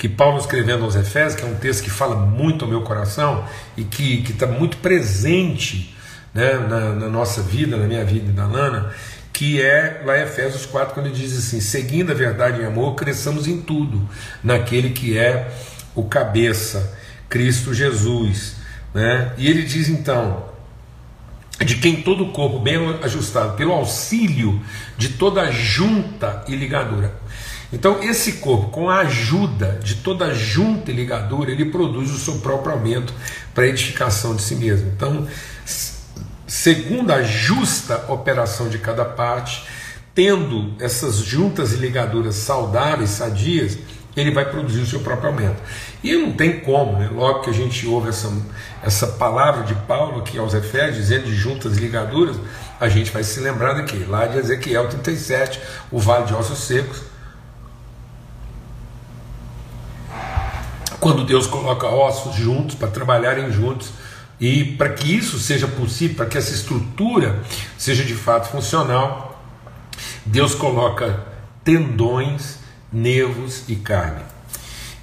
que 0.02 0.08
Paulo 0.08 0.36
escrevendo 0.36 0.82
aos 0.82 0.96
Efésios, 0.96 1.36
que 1.36 1.46
é 1.46 1.48
um 1.48 1.54
texto 1.54 1.84
que 1.84 1.88
fala 1.88 2.16
muito 2.16 2.64
ao 2.64 2.68
meu 2.68 2.82
coração 2.82 3.44
e 3.76 3.84
que 3.84 4.24
está 4.28 4.48
muito 4.48 4.78
presente 4.78 5.96
né, 6.34 6.54
na, 6.54 6.92
na, 6.92 7.08
nossa 7.08 7.40
vida, 7.40 7.76
na 7.76 7.86
minha 7.86 8.04
vida 8.04 8.28
e 8.28 8.32
da 8.32 8.44
Lana, 8.44 8.92
que 9.32 9.62
é 9.62 10.02
lá 10.04 10.18
em 10.18 10.22
Efésios 10.22 10.66
4, 10.66 10.92
quando 10.92 11.06
ele 11.06 11.14
diz 11.14 11.38
assim: 11.38 11.60
seguindo 11.60 12.10
a 12.10 12.16
verdade 12.16 12.60
em 12.60 12.64
amor, 12.64 12.96
cresçamos 12.96 13.46
em 13.46 13.60
tudo, 13.62 14.08
naquele 14.42 14.90
que 14.90 15.16
é 15.16 15.48
o 15.94 16.02
cabeça, 16.02 16.98
Cristo 17.28 17.72
Jesus. 17.72 18.56
Né? 18.92 19.32
E 19.38 19.46
ele 19.46 19.62
diz 19.62 19.88
então: 19.88 20.46
de 21.64 21.76
quem 21.76 22.02
todo 22.02 22.24
o 22.24 22.32
corpo 22.32 22.58
bem 22.58 22.98
ajustado, 23.04 23.54
pelo 23.54 23.70
auxílio 23.70 24.60
de 24.98 25.10
toda 25.10 25.48
junta 25.52 26.44
e 26.48 26.56
ligadura. 26.56 27.22
Então, 27.72 28.02
esse 28.02 28.32
corpo, 28.34 28.68
com 28.68 28.90
a 28.90 28.98
ajuda 28.98 29.80
de 29.82 29.96
toda 29.96 30.34
junta 30.34 30.90
e 30.90 30.94
ligadura, 30.94 31.50
ele 31.50 31.64
produz 31.66 32.10
o 32.10 32.18
seu 32.18 32.34
próprio 32.34 32.72
aumento 32.72 33.14
para 33.54 33.64
a 33.64 33.68
edificação 33.68 34.36
de 34.36 34.42
si 34.42 34.56
mesmo. 34.56 34.92
Então, 34.94 35.26
segundo 36.46 37.10
a 37.10 37.22
justa 37.22 38.04
operação 38.08 38.68
de 38.68 38.78
cada 38.78 39.04
parte, 39.06 39.64
tendo 40.14 40.74
essas 40.78 41.16
juntas 41.16 41.72
e 41.72 41.76
ligaduras 41.76 42.34
saudáveis, 42.34 43.10
sadias, 43.10 43.78
ele 44.14 44.30
vai 44.30 44.44
produzir 44.50 44.80
o 44.80 44.86
seu 44.86 45.00
próprio 45.00 45.30
aumento. 45.30 45.62
E 46.04 46.14
não 46.14 46.32
tem 46.32 46.60
como, 46.60 46.98
né? 46.98 47.08
logo 47.10 47.40
que 47.40 47.48
a 47.48 47.54
gente 47.54 47.86
ouve 47.86 48.10
essa, 48.10 48.30
essa 48.82 49.06
palavra 49.06 49.64
de 49.64 49.74
Paulo 49.74 50.20
aqui 50.20 50.36
aos 50.36 50.52
Efésios, 50.52 50.96
dizendo 50.96 51.24
de 51.24 51.34
juntas 51.34 51.78
e 51.78 51.80
ligaduras, 51.80 52.36
a 52.78 52.88
gente 52.88 53.10
vai 53.10 53.24
se 53.24 53.40
lembrar 53.40 53.72
daqui, 53.72 54.04
lá 54.04 54.26
de 54.26 54.36
Ezequiel 54.36 54.88
37, 54.88 55.58
o 55.90 55.98
vale 55.98 56.26
de 56.26 56.34
ossos 56.34 56.58
secos, 56.58 57.11
quando 61.02 61.24
Deus 61.24 61.48
coloca 61.48 61.88
ossos 61.88 62.36
juntos 62.36 62.76
para 62.76 62.86
trabalharem 62.86 63.50
juntos. 63.50 63.90
E 64.38 64.64
para 64.76 64.88
que 64.90 65.12
isso 65.12 65.36
seja 65.36 65.66
possível, 65.66 66.14
para 66.14 66.26
que 66.26 66.38
essa 66.38 66.54
estrutura 66.54 67.40
seja 67.76 68.04
de 68.04 68.14
fato 68.14 68.48
funcional, 68.48 69.42
Deus 70.24 70.54
coloca 70.54 71.26
tendões, 71.64 72.58
nervos 72.92 73.64
e 73.68 73.74
carne. 73.74 74.22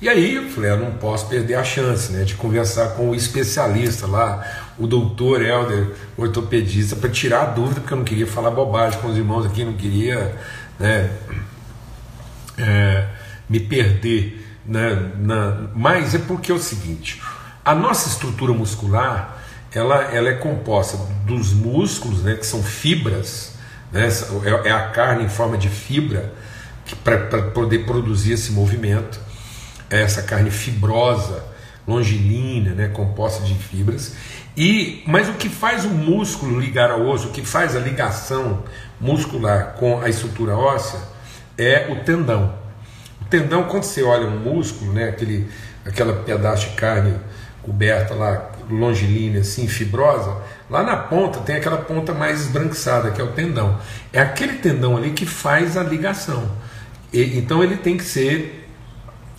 E 0.01 0.07
aí 0.07 0.35
eu 0.35 0.49
falei, 0.49 0.71
eu 0.71 0.77
não 0.77 0.93
posso 0.93 1.27
perder 1.27 1.55
a 1.55 1.65
chance 1.65 2.13
né, 2.13 2.23
de 2.23 2.35
conversar 2.35 2.91
com 2.91 3.09
o 3.09 3.15
especialista 3.15 4.07
lá, 4.07 4.71
o 4.77 4.87
doutor 4.87 5.41
Helder, 5.41 5.95
ortopedista, 6.17 6.95
para 6.95 7.09
tirar 7.09 7.41
a 7.41 7.45
dúvida, 7.47 7.81
porque 7.81 7.93
eu 7.93 7.97
não 7.97 8.05
queria 8.05 8.27
falar 8.27 8.51
bobagem 8.51 8.97
com 9.01 9.09
os 9.09 9.17
irmãos 9.17 9.45
aqui, 9.45 9.65
não 9.65 9.73
queria 9.73 10.33
né, 10.79 11.11
é, 12.57 13.05
me 13.49 13.59
perder 13.59 14.48
né, 14.69 15.11
na, 15.17 15.69
mas 15.73 16.13
é 16.13 16.19
porque 16.19 16.51
é 16.51 16.55
o 16.55 16.59
seguinte: 16.59 17.21
a 17.65 17.73
nossa 17.73 18.07
estrutura 18.07 18.53
muscular 18.53 19.37
ela, 19.73 20.03
ela 20.13 20.29
é 20.29 20.33
composta 20.33 20.97
dos 21.25 21.51
músculos, 21.51 22.23
né, 22.23 22.35
que 22.35 22.45
são 22.45 22.61
fibras, 22.61 23.55
né, 23.91 24.07
é, 24.45 24.69
é 24.69 24.71
a 24.71 24.89
carne 24.89 25.25
em 25.25 25.29
forma 25.29 25.57
de 25.57 25.69
fibra 25.69 26.31
para 27.03 27.17
poder 27.51 27.85
produzir 27.85 28.33
esse 28.33 28.51
movimento, 28.51 29.19
é 29.89 30.01
essa 30.01 30.21
carne 30.21 30.51
fibrosa, 30.51 31.43
longilínea, 31.87 32.73
né, 32.73 32.87
composta 32.89 33.43
de 33.43 33.55
fibras. 33.55 34.13
E, 34.55 35.03
mas 35.07 35.29
o 35.29 35.33
que 35.33 35.49
faz 35.49 35.85
o 35.85 35.89
músculo 35.89 36.59
ligar 36.59 36.91
ao 36.91 37.07
osso, 37.07 37.29
o 37.29 37.31
que 37.31 37.43
faz 37.43 37.75
a 37.75 37.79
ligação 37.79 38.63
muscular 38.99 39.75
com 39.79 40.01
a 40.01 40.09
estrutura 40.09 40.55
óssea 40.55 40.99
é 41.57 41.87
o 41.91 42.03
tendão 42.03 42.58
tendão, 43.29 43.63
quando 43.63 43.83
você 43.83 44.03
olha 44.03 44.27
um 44.27 44.39
músculo, 44.39 44.93
né, 44.93 45.09
aquele, 45.09 45.47
aquela 45.85 46.13
pedaço 46.23 46.69
de 46.69 46.75
carne 46.75 47.15
coberta 47.61 48.13
lá, 48.13 48.51
longilínea, 48.69 49.41
assim, 49.41 49.67
fibrosa, 49.67 50.35
lá 50.69 50.83
na 50.83 50.95
ponta 50.95 51.39
tem 51.39 51.55
aquela 51.55 51.77
ponta 51.77 52.13
mais 52.13 52.41
esbranquiçada, 52.41 53.11
que 53.11 53.19
é 53.19 53.23
o 53.23 53.31
tendão. 53.31 53.77
É 54.13 54.19
aquele 54.19 54.53
tendão 54.53 54.95
ali 54.97 55.11
que 55.11 55.25
faz 55.25 55.75
a 55.77 55.83
ligação. 55.83 56.49
E, 57.11 57.37
então 57.37 57.63
ele 57.63 57.77
tem 57.77 57.97
que 57.97 58.03
ser 58.03 58.67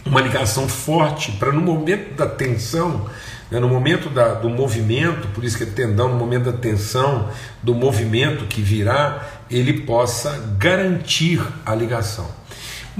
uma 0.04 0.20
ligação 0.20 0.68
forte 0.68 1.32
para 1.32 1.52
no 1.52 1.60
momento 1.60 2.14
da 2.14 2.26
tensão, 2.26 3.06
né, 3.50 3.58
no 3.58 3.68
momento 3.68 4.08
da, 4.08 4.34
do 4.34 4.48
movimento, 4.48 5.28
por 5.28 5.44
isso 5.44 5.56
que 5.56 5.64
é 5.64 5.66
tendão, 5.66 6.08
no 6.08 6.16
momento 6.16 6.44
da 6.50 6.56
tensão, 6.56 7.28
do 7.62 7.74
movimento 7.74 8.46
que 8.46 8.62
virá, 8.62 9.26
ele 9.50 9.82
possa 9.82 10.54
garantir 10.58 11.42
a 11.66 11.74
ligação. 11.74 12.39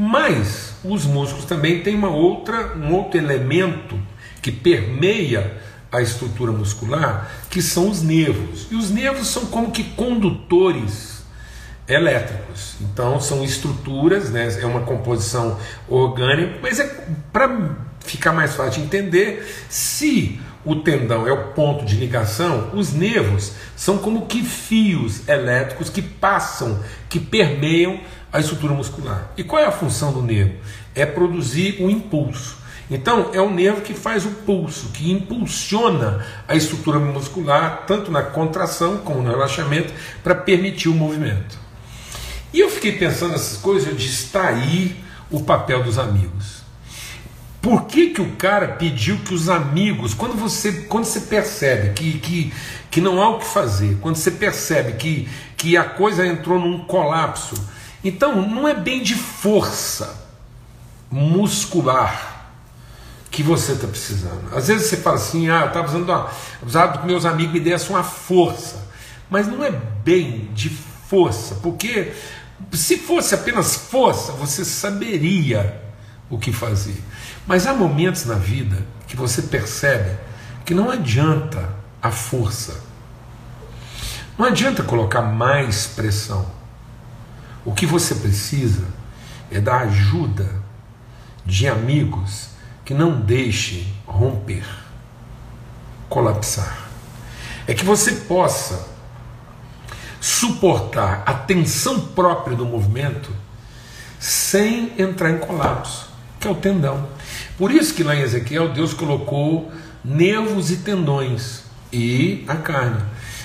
Mas 0.01 0.77
os 0.83 1.05
músculos 1.05 1.45
também 1.45 1.83
têm 1.83 1.95
uma 1.95 2.09
outra, 2.09 2.75
um 2.75 2.91
outro 2.95 3.19
elemento 3.19 4.01
que 4.41 4.51
permeia 4.51 5.61
a 5.93 6.01
estrutura 6.01 6.51
muscular, 6.51 7.31
que 7.51 7.61
são 7.61 7.91
os 7.91 8.01
nervos. 8.01 8.67
E 8.71 8.77
os 8.77 8.89
nervos 8.91 9.29
são 9.29 9.45
como 9.47 9.71
que 9.71 9.85
condutores 9.85 11.23
elétricos. 11.87 12.77
Então 12.81 13.21
são 13.21 13.45
estruturas, 13.45 14.31
né, 14.31 14.49
é 14.59 14.65
uma 14.65 14.81
composição 14.81 15.59
orgânica, 15.87 16.59
mas 16.63 16.81
é 16.81 16.87
para 17.31 17.77
ficar 18.01 18.33
mais 18.33 18.55
fácil 18.55 18.81
de 18.81 18.87
entender, 18.87 19.47
se 19.69 20.41
o 20.65 20.77
tendão 20.77 21.27
é 21.27 21.33
o 21.33 21.49
ponto 21.53 21.85
de 21.85 21.97
ligação, 21.97 22.71
os 22.75 22.93
nervos 22.93 23.53
são 23.75 23.99
como 23.99 24.27
que 24.27 24.43
fios 24.43 25.27
elétricos 25.29 25.89
que 25.89 26.03
passam, 26.03 26.81
que 27.09 27.19
permeiam 27.19 28.01
a 28.33 28.41
estrutura 28.41 28.75
muscular. 28.75 29.31
E 29.37 29.43
qual 29.43 29.63
é 29.63 29.67
a 29.67 29.73
função 29.73 30.13
do 30.13 30.23
nervo? 30.23 30.55
É 30.95 31.07
produzir 31.07 31.81
o 31.81 31.87
um 31.87 31.91
impulso. 31.91 32.59
Então, 32.91 33.31
é 33.33 33.41
o 33.41 33.51
nervo 33.51 33.83
que 33.83 33.95
faz 33.95 34.27
o 34.27 34.31
pulso, 34.31 34.89
que 34.89 35.11
impulsiona 35.13 36.27
a 36.49 36.57
estrutura 36.57 36.99
muscular, 36.99 37.85
tanto 37.87 38.11
na 38.11 38.23
contração 38.23 38.99
como 38.99 39.23
no 39.23 39.31
relaxamento, 39.31 39.93
para 40.25 40.35
permitir 40.35 40.89
o 40.89 40.95
movimento. 40.95 41.57
E 42.53 42.59
eu 42.59 42.69
fiquei 42.69 42.93
pensando 42.93 43.31
nessas 43.31 43.57
coisas, 43.59 43.89
eu 43.89 43.95
disse: 43.95 44.31
o 45.31 45.41
papel 45.41 45.85
dos 45.85 45.99
amigos. 45.99 46.60
Por 47.61 47.85
que, 47.85 48.11
que 48.11 48.23
o 48.23 48.33
cara 48.37 48.69
pediu 48.69 49.19
que 49.19 49.35
os 49.35 49.49
amigos, 49.49 50.15
quando 50.15 50.35
você, 50.35 50.73
quando 50.89 51.05
você 51.05 51.21
percebe 51.21 51.91
que, 51.91 52.19
que, 52.19 52.53
que 52.91 53.01
não 53.01 53.21
há 53.21 53.29
o 53.29 53.39
que 53.39 53.47
fazer, 53.47 53.99
quando 54.01 54.17
você 54.17 54.31
percebe 54.31 54.93
que, 54.93 55.29
que 55.57 55.77
a 55.77 55.85
coisa 55.85 56.27
entrou 56.27 56.59
num 56.59 56.79
colapso, 56.79 57.55
então, 58.03 58.41
não 58.49 58.67
é 58.67 58.75
bem 58.75 59.03
de 59.03 59.15
força. 59.15 60.19
muscular 61.11 62.39
que 63.31 63.43
você 63.43 63.73
está 63.73 63.87
precisando. 63.87 64.57
Às 64.57 64.69
vezes 64.69 64.89
você 64.89 64.97
fala 64.97 65.17
assim, 65.17 65.49
ah, 65.49 65.61
eu 65.61 65.67
estava 65.69 65.83
precisando, 65.85 66.09
uma, 66.09 66.31
precisava 66.59 66.99
que 66.99 67.07
meus 67.07 67.25
amigos 67.25 67.53
me 67.53 67.61
dessem 67.61 67.91
uma 67.91 68.03
força. 68.03 68.89
Mas 69.29 69.47
não 69.47 69.65
é 69.65 69.71
bem 69.71 70.51
de 70.53 70.69
força, 70.69 71.57
porque 71.57 72.13
se 72.73 72.99
fosse 72.99 73.35
apenas 73.35 73.77
força, 73.77 74.33
você 74.33 74.65
saberia 74.65 75.81
o 76.29 76.39
que 76.39 76.53
fazer. 76.53 77.01
Mas 77.51 77.67
há 77.67 77.75
momentos 77.75 78.27
na 78.27 78.37
vida 78.37 78.87
que 79.09 79.17
você 79.17 79.43
percebe 79.43 80.17
que 80.65 80.73
não 80.73 80.89
adianta 80.89 81.69
a 82.01 82.13
força. 82.13 82.81
Não 84.39 84.47
adianta 84.47 84.85
colocar 84.85 85.23
mais 85.23 85.89
pressão. 85.89 86.47
O 87.65 87.73
que 87.73 87.87
você 87.87 88.15
precisa 88.15 88.85
é 89.51 89.61
da 89.61 89.79
ajuda 89.79 90.49
de 91.45 91.67
amigos 91.67 92.51
que 92.85 92.95
não 92.95 93.21
deixem 93.21 93.93
romper, 94.07 94.65
colapsar. 96.09 96.89
É 97.67 97.75
que 97.75 97.85
você 97.85 98.13
possa 98.13 98.87
suportar 100.21 101.25
a 101.27 101.35
tensão 101.35 101.99
própria 101.99 102.57
do 102.57 102.65
movimento 102.65 103.35
sem 104.21 104.93
entrar 105.03 105.33
em 105.33 105.39
colapso, 105.39 106.09
que 106.39 106.47
é 106.47 106.51
o 106.53 106.55
tendão. 106.55 107.19
Por 107.61 107.71
isso 107.71 107.93
que 107.93 108.03
lá 108.03 108.17
em 108.17 108.23
Ezequiel 108.23 108.71
Deus 108.73 108.95
colocou 108.95 109.71
nervos 110.03 110.71
e 110.71 110.79
tendões 110.79 111.61
e 111.93 112.43
a 112.49 112.57
carne. 112.57 113.03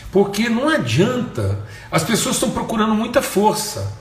Porque 0.09 0.47
não 0.47 0.69
adianta, 0.69 1.59
as 1.91 2.01
pessoas 2.01 2.35
estão 2.35 2.51
procurando 2.51 2.95
muita 2.95 3.21
força, 3.21 3.91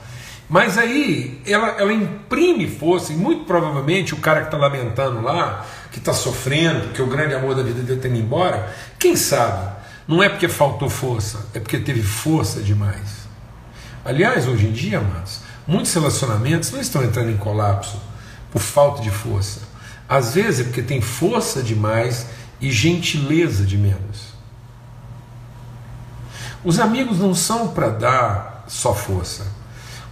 mas 0.48 0.78
aí 0.78 1.42
ela, 1.44 1.66
ela 1.70 1.92
imprime 1.92 2.68
força, 2.68 3.12
e 3.12 3.16
muito 3.16 3.44
provavelmente 3.44 4.14
o 4.14 4.18
cara 4.18 4.42
que 4.42 4.46
está 4.46 4.56
lamentando 4.56 5.20
lá, 5.20 5.66
que 5.90 5.98
está 5.98 6.12
sofrendo, 6.12 6.92
que 6.92 7.02
o 7.02 7.08
grande 7.08 7.34
amor 7.34 7.56
da 7.56 7.64
vida 7.64 7.82
dele 7.82 7.98
está 7.98 8.06
indo 8.06 8.18
embora, 8.18 8.72
quem 9.00 9.16
sabe 9.16 9.68
não 10.06 10.22
é 10.22 10.28
porque 10.28 10.46
faltou 10.46 10.88
força, 10.88 11.44
é 11.52 11.58
porque 11.58 11.78
teve 11.80 12.04
força 12.04 12.62
demais. 12.62 13.26
Aliás, 14.04 14.46
hoje 14.46 14.68
em 14.68 14.72
dia, 14.72 14.98
amados, 14.98 15.40
muitos 15.66 15.92
relacionamentos 15.92 16.70
não 16.70 16.80
estão 16.80 17.02
entrando 17.02 17.32
em 17.32 17.36
colapso 17.36 18.00
por 18.52 18.62
falta 18.62 19.02
de 19.02 19.10
força. 19.10 19.73
Às 20.14 20.32
vezes 20.36 20.60
é 20.60 20.62
porque 20.62 20.80
tem 20.80 21.00
força 21.00 21.60
demais 21.60 22.26
e 22.60 22.70
gentileza 22.70 23.64
de 23.64 23.76
menos. 23.76 24.32
Os 26.62 26.78
amigos 26.78 27.18
não 27.18 27.34
são 27.34 27.66
para 27.74 27.88
dar 27.88 28.64
só 28.68 28.94
força. 28.94 29.44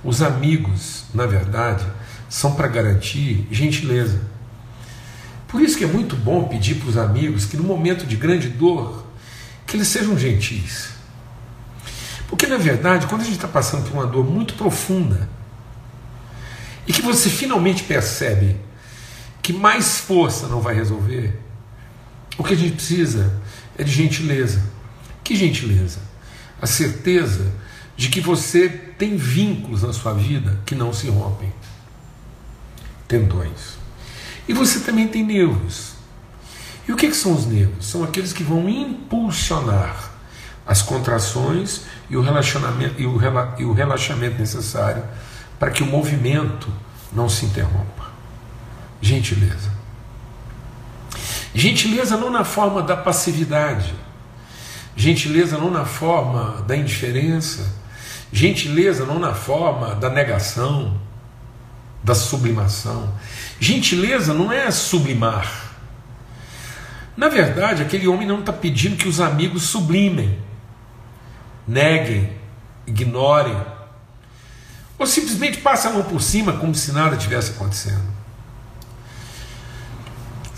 Os 0.02 0.20
amigos, 0.20 1.04
na 1.14 1.24
verdade, 1.24 1.86
são 2.28 2.56
para 2.56 2.66
garantir 2.66 3.46
gentileza. 3.48 4.20
Por 5.46 5.60
isso 5.60 5.78
que 5.78 5.84
é 5.84 5.86
muito 5.86 6.16
bom 6.16 6.48
pedir 6.48 6.80
para 6.80 6.88
os 6.88 6.96
amigos 6.96 7.44
que 7.44 7.56
no 7.56 7.62
momento 7.62 8.04
de 8.04 8.16
grande 8.16 8.48
dor 8.48 9.06
que 9.64 9.76
eles 9.76 9.86
sejam 9.86 10.18
gentis. 10.18 10.88
Porque, 12.26 12.48
na 12.48 12.56
verdade, 12.56 13.06
quando 13.06 13.20
a 13.20 13.24
gente 13.24 13.36
está 13.36 13.46
passando 13.46 13.88
por 13.88 13.92
uma 13.92 14.06
dor 14.08 14.28
muito 14.28 14.54
profunda, 14.54 15.28
e 16.88 16.92
que 16.92 17.02
você 17.02 17.30
finalmente 17.30 17.84
percebe 17.84 18.56
que 19.42 19.52
mais 19.52 19.98
força 19.98 20.46
não 20.46 20.60
vai 20.60 20.74
resolver, 20.74 21.38
o 22.38 22.44
que 22.44 22.54
a 22.54 22.56
gente 22.56 22.76
precisa 22.76 23.40
é 23.76 23.82
de 23.82 23.90
gentileza. 23.90 24.62
Que 25.24 25.34
gentileza? 25.36 26.00
A 26.60 26.66
certeza 26.66 27.52
de 27.96 28.08
que 28.08 28.20
você 28.20 28.68
tem 28.68 29.16
vínculos 29.16 29.82
na 29.82 29.92
sua 29.92 30.14
vida 30.14 30.58
que 30.64 30.74
não 30.74 30.92
se 30.92 31.08
rompem 31.08 31.52
tendões. 33.06 33.76
E 34.48 34.52
você 34.52 34.80
também 34.80 35.08
tem 35.08 35.24
nervos. 35.24 35.92
E 36.88 36.92
o 36.92 36.96
que, 36.96 37.08
que 37.08 37.16
são 37.16 37.34
os 37.34 37.46
nervos? 37.46 37.86
São 37.86 38.02
aqueles 38.02 38.32
que 38.32 38.42
vão 38.42 38.68
impulsionar 38.68 40.10
as 40.66 40.82
contrações 40.82 41.82
e 42.08 42.16
o 42.16 42.22
relacionamento 42.22 43.00
e 43.00 43.06
o, 43.06 43.16
rela, 43.16 43.54
e 43.58 43.64
o 43.64 43.72
relaxamento 43.72 44.38
necessário 44.38 45.02
para 45.58 45.70
que 45.70 45.82
o 45.82 45.86
movimento 45.86 46.72
não 47.12 47.28
se 47.28 47.44
interrompa. 47.44 48.11
Gentileza. 49.02 49.70
Gentileza 51.52 52.16
não 52.16 52.30
na 52.30 52.44
forma 52.44 52.82
da 52.82 52.96
passividade, 52.96 53.92
gentileza 54.96 55.58
não 55.58 55.70
na 55.70 55.84
forma 55.84 56.62
da 56.62 56.76
indiferença, 56.76 57.74
gentileza 58.32 59.04
não 59.04 59.18
na 59.18 59.34
forma 59.34 59.96
da 59.96 60.08
negação, 60.08 60.98
da 62.02 62.14
sublimação. 62.14 63.12
Gentileza 63.60 64.32
não 64.32 64.52
é 64.52 64.70
sublimar. 64.70 65.72
Na 67.16 67.28
verdade, 67.28 67.82
aquele 67.82 68.06
homem 68.06 68.26
não 68.26 68.40
está 68.40 68.52
pedindo 68.52 68.96
que 68.96 69.08
os 69.08 69.20
amigos 69.20 69.64
sublimem, 69.64 70.38
neguem, 71.68 72.32
ignorem, 72.86 73.60
ou 74.98 75.06
simplesmente 75.06 75.58
passem 75.58 75.90
a 75.90 75.94
mão 75.94 76.04
por 76.04 76.22
cima 76.22 76.52
como 76.54 76.74
se 76.74 76.92
nada 76.92 77.16
tivesse 77.16 77.50
acontecendo. 77.50 78.11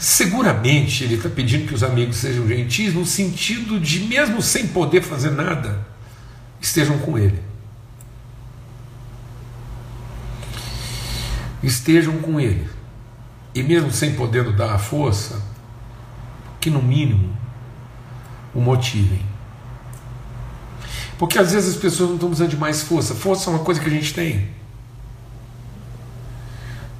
Seguramente 0.04 1.02
ele 1.02 1.14
está 1.14 1.30
pedindo 1.30 1.66
que 1.66 1.72
os 1.72 1.82
amigos 1.82 2.16
sejam 2.16 2.46
gentis 2.46 2.92
no 2.92 3.06
sentido 3.06 3.80
de, 3.80 4.00
mesmo 4.00 4.42
sem 4.42 4.68
poder 4.68 5.00
fazer 5.00 5.30
nada, 5.30 5.82
estejam 6.60 6.98
com 6.98 7.18
ele. 7.18 7.42
Estejam 11.62 12.18
com 12.18 12.38
ele. 12.38 12.68
E 13.54 13.62
mesmo 13.62 13.90
sem 13.90 14.14
poder 14.14 14.52
dar 14.54 14.74
a 14.74 14.78
força, 14.78 15.42
que, 16.60 16.68
no 16.68 16.82
mínimo, 16.82 17.34
o 18.54 18.60
motivem. 18.60 19.24
Porque 21.16 21.38
às 21.38 21.52
vezes 21.52 21.76
as 21.76 21.80
pessoas 21.80 22.10
não 22.10 22.16
estão 22.16 22.28
precisando 22.28 22.50
de 22.50 22.58
mais 22.58 22.82
força. 22.82 23.14
Força 23.14 23.48
é 23.48 23.54
uma 23.54 23.64
coisa 23.64 23.80
que 23.80 23.86
a 23.86 23.90
gente 23.90 24.12
tem. 24.12 24.50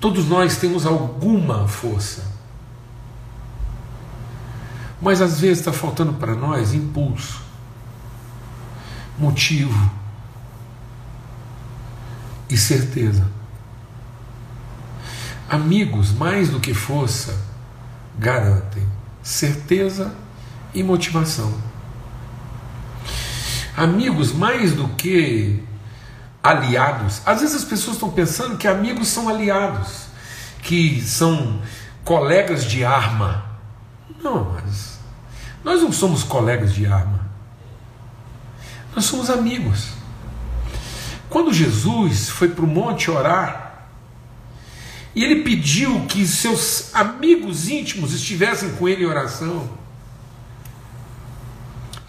Todos 0.01 0.27
nós 0.27 0.57
temos 0.57 0.87
alguma 0.87 1.69
força. 1.69 2.33
Mas 5.01 5.21
às 5.21 5.41
vezes 5.41 5.59
está 5.59 5.73
faltando 5.73 6.15
para 6.15 6.35
nós 6.35 6.73
impulso, 6.73 7.43
motivo 9.19 9.91
e 12.49 12.57
certeza. 12.57 13.27
Amigos, 15.49 16.13
mais 16.13 16.49
do 16.49 16.59
que 16.59 16.73
força, 16.73 17.39
garantem 18.19 18.87
certeza 19.23 20.15
e 20.75 20.83
motivação. 20.83 21.53
Amigos, 23.77 24.33
mais 24.33 24.73
do 24.73 24.89
que 24.89 25.63
aliados, 26.43 27.23
às 27.25 27.41
vezes 27.41 27.57
as 27.57 27.65
pessoas 27.65 27.97
estão 27.97 28.11
pensando 28.11 28.57
que 28.57 28.69
amigos 28.69 29.09
são 29.09 29.29
aliados, 29.29 30.07
que 30.63 31.01
são 31.01 31.61
colegas 32.05 32.65
de 32.65 32.85
arma. 32.85 33.54
Não, 34.25 34.53
mas 34.55 34.99
nós 35.63 35.83
não 35.83 35.93
somos 35.93 36.23
colegas 36.23 36.73
de 36.73 36.87
arma. 36.87 37.21
Nós 38.97 39.05
somos 39.05 39.29
amigos. 39.29 39.91
Quando 41.29 41.53
Jesus 41.53 42.31
foi 42.31 42.49
para 42.49 42.65
o 42.65 42.69
monte 42.69 43.11
orar, 43.11 43.87
e 45.15 45.23
ele 45.23 45.43
pediu 45.43 46.07
que 46.07 46.27
seus 46.27 46.95
amigos 46.95 47.69
íntimos 47.69 48.15
estivessem 48.15 48.73
com 48.77 48.89
ele 48.89 49.05
em 49.05 49.07
oração. 49.07 49.69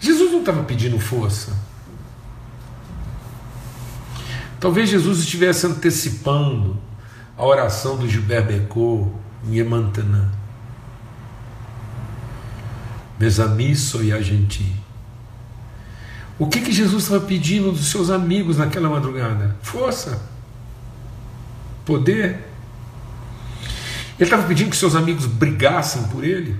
Jesus 0.00 0.32
não 0.32 0.40
estava 0.40 0.64
pedindo 0.64 0.98
força. 0.98 1.54
Talvez 4.58 4.88
Jesus 4.88 5.18
estivesse 5.18 5.66
antecipando 5.66 6.76
a 7.36 7.44
oração 7.44 7.96
do 7.96 8.08
Gilbert 8.08 8.46
Becot 8.46 9.12
em 9.46 9.58
Emantanã. 9.58 10.32
Mes 13.18 13.40
amis 13.40 13.80
soy 13.80 14.12
a 14.12 14.20
gente. 14.20 14.64
O 16.38 16.46
que, 16.46 16.60
que 16.60 16.72
Jesus 16.72 17.04
estava 17.04 17.24
pedindo 17.24 17.72
dos 17.72 17.90
seus 17.90 18.10
amigos 18.10 18.58
naquela 18.58 18.90
madrugada? 18.90 19.56
Força, 19.62 20.22
poder, 21.84 22.44
ele 24.18 24.24
estava 24.24 24.46
pedindo 24.46 24.70
que 24.70 24.76
seus 24.76 24.94
amigos 24.94 25.26
brigassem 25.26 26.04
por 26.04 26.24
ele? 26.24 26.58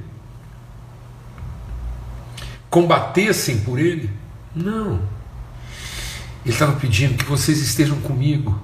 Combatessem 2.69 3.61
por 3.61 3.79
ele? 3.79 4.11
Não. 4.55 5.01
Ele 6.45 6.53
estava 6.55 6.73
pedindo 6.73 7.17
que 7.17 7.25
vocês 7.25 7.61
estejam 7.61 7.99
comigo. 8.01 8.63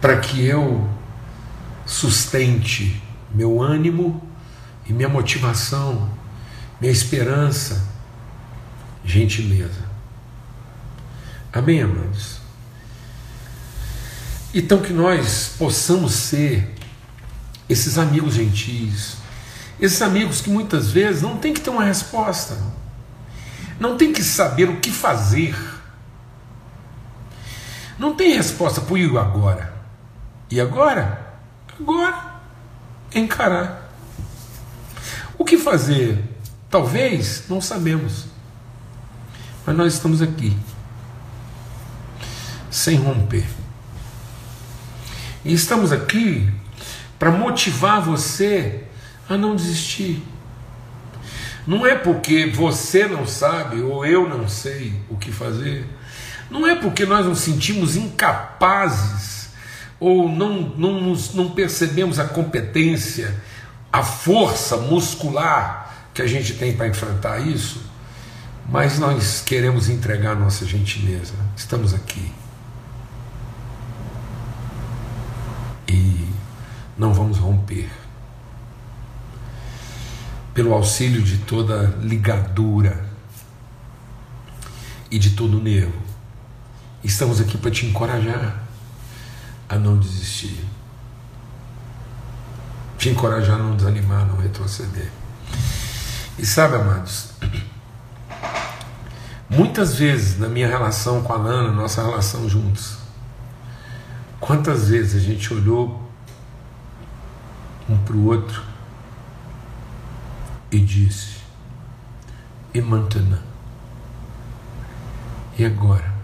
Para 0.00 0.18
que 0.18 0.44
eu 0.44 0.88
sustente 1.86 3.00
meu 3.32 3.62
ânimo 3.62 4.22
e 4.86 4.92
minha 4.92 5.08
motivação, 5.08 6.10
minha 6.80 6.92
esperança, 6.92 7.86
gentileza. 9.04 9.86
Amém, 11.52 11.82
amados? 11.82 12.38
Então 14.52 14.80
que 14.80 14.92
nós 14.92 15.54
possamos 15.58 16.12
ser 16.12 16.74
esses 17.68 17.98
amigos 17.98 18.34
gentis, 18.34 19.16
esses 19.80 20.00
amigos 20.02 20.40
que 20.40 20.50
muitas 20.50 20.90
vezes 20.90 21.22
não 21.22 21.36
tem 21.36 21.52
que 21.52 21.60
ter 21.60 21.70
uma 21.70 21.84
resposta, 21.84 22.56
não 23.78 23.96
tem 23.96 24.12
que 24.12 24.22
saber 24.22 24.68
o 24.68 24.80
que 24.80 24.90
fazer, 24.90 25.54
não 27.98 28.14
tem 28.14 28.34
resposta 28.34 28.80
para 28.80 28.94
o 28.94 29.18
agora. 29.18 29.74
E 30.50 30.60
agora? 30.60 31.25
Agora, 31.78 32.40
encarar. 33.14 33.92
O 35.38 35.44
que 35.44 35.58
fazer? 35.58 36.22
Talvez, 36.70 37.44
não 37.48 37.60
sabemos. 37.60 38.24
Mas 39.66 39.76
nós 39.76 39.94
estamos 39.94 40.22
aqui, 40.22 40.56
sem 42.70 42.96
romper. 42.96 43.46
E 45.44 45.52
estamos 45.52 45.92
aqui 45.92 46.50
para 47.18 47.30
motivar 47.30 48.00
você 48.00 48.84
a 49.28 49.36
não 49.36 49.54
desistir. 49.54 50.22
Não 51.66 51.84
é 51.84 51.94
porque 51.94 52.46
você 52.46 53.06
não 53.06 53.26
sabe 53.26 53.82
ou 53.82 54.06
eu 54.06 54.28
não 54.28 54.48
sei 54.48 54.94
o 55.10 55.16
que 55.16 55.30
fazer. 55.30 55.86
Não 56.50 56.66
é 56.66 56.76
porque 56.76 57.04
nós 57.04 57.26
nos 57.26 57.40
sentimos 57.40 57.96
incapazes 57.96 59.35
ou 59.98 60.28
não, 60.28 60.60
não, 60.76 61.16
não 61.34 61.50
percebemos 61.50 62.18
a 62.18 62.26
competência, 62.26 63.34
a 63.92 64.02
força 64.02 64.76
muscular 64.76 66.08
que 66.12 66.22
a 66.22 66.26
gente 66.26 66.54
tem 66.54 66.74
para 66.74 66.88
enfrentar 66.88 67.40
isso, 67.40 67.82
mas 68.68 68.98
nós 68.98 69.42
queremos 69.44 69.88
entregar 69.88 70.34
nossa 70.34 70.66
gentileza. 70.66 71.34
Estamos 71.56 71.94
aqui. 71.94 72.32
E 75.88 76.28
não 76.98 77.14
vamos 77.14 77.38
romper. 77.38 77.88
Pelo 80.52 80.72
auxílio 80.72 81.22
de 81.22 81.38
toda 81.38 81.96
ligadura 82.00 83.04
e 85.10 85.18
de 85.18 85.30
todo 85.30 85.60
nervo, 85.60 86.00
estamos 87.04 87.40
aqui 87.40 87.56
para 87.56 87.70
te 87.70 87.86
encorajar 87.86 88.65
a 89.68 89.76
não 89.76 89.98
desistir, 89.98 90.64
te 92.98 93.08
encorajar 93.08 93.56
a 93.56 93.58
não 93.58 93.76
desanimar, 93.76 94.22
a 94.22 94.24
não 94.24 94.36
retroceder. 94.36 95.10
E 96.38 96.44
sabe, 96.44 96.76
amados, 96.76 97.30
muitas 99.48 99.96
vezes 99.96 100.38
na 100.38 100.48
minha 100.48 100.68
relação 100.68 101.22
com 101.22 101.32
a 101.32 101.36
Lana, 101.36 101.72
nossa 101.72 102.02
relação 102.02 102.48
juntos, 102.48 102.98
quantas 104.40 104.88
vezes 104.88 105.22
a 105.22 105.24
gente 105.24 105.52
olhou 105.52 106.06
um 107.88 107.96
para 107.98 108.16
o 108.16 108.26
outro 108.26 108.62
e 110.70 110.78
disse: 110.80 111.36
E 112.74 112.80
Mantana? 112.80 113.42
E 115.58 115.64
agora? 115.64 116.15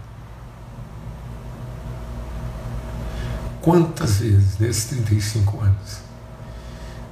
Quantas 3.63 4.17
vezes 4.17 4.59
nesses 4.59 4.85
35 4.87 5.61
anos 5.61 6.01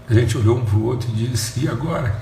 a 0.09 0.13
gente 0.13 0.37
olhou 0.37 0.57
um 0.57 0.65
para 0.65 0.75
o 0.75 0.83
outro 0.83 1.09
e 1.09 1.13
disse: 1.13 1.63
E 1.63 1.69
agora? 1.69 2.21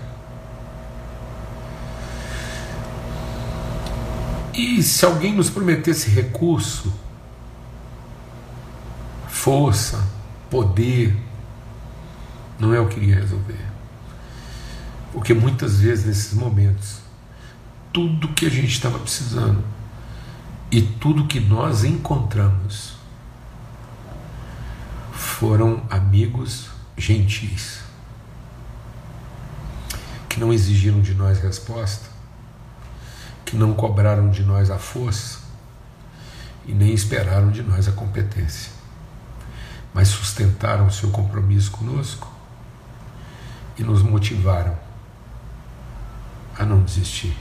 E 4.53 4.83
se 4.83 5.03
alguém 5.03 5.33
nos 5.33 5.49
prometesse 5.49 6.11
recurso, 6.11 6.93
força, 9.27 10.07
poder, 10.47 11.17
não 12.59 12.71
é 12.71 12.79
o 12.79 12.87
que 12.87 12.99
iria 12.99 13.15
resolver. 13.15 13.65
Porque 15.11 15.33
muitas 15.33 15.79
vezes 15.79 16.05
nesses 16.05 16.33
momentos, 16.35 16.99
tudo 17.91 18.27
que 18.27 18.45
a 18.45 18.49
gente 18.49 18.73
estava 18.73 18.99
precisando 18.99 19.63
e 20.69 20.83
tudo 20.83 21.25
que 21.25 21.39
nós 21.39 21.83
encontramos 21.83 22.98
foram 25.39 25.81
amigos 25.89 26.69
gentis 26.97 27.79
que 30.27 30.37
não 30.37 30.51
exigiram 30.51 30.99
de 30.99 31.13
nós 31.13 31.39
resposta, 31.39 32.09
que 33.45 33.55
não 33.55 33.73
cobraram 33.73 34.29
de 34.29 34.43
nós 34.43 34.69
a 34.69 34.77
força 34.77 35.39
e 36.65 36.73
nem 36.73 36.93
esperaram 36.93 37.51
de 37.51 37.63
nós 37.63 37.87
a 37.87 37.93
competência, 37.93 38.73
mas 39.93 40.09
sustentaram 40.09 40.87
o 40.87 40.91
seu 40.91 41.09
compromisso 41.09 41.71
conosco 41.71 42.29
e 43.77 43.81
nos 43.81 44.03
motivaram 44.03 44.77
a 46.57 46.65
não 46.65 46.83
desistir. 46.83 47.37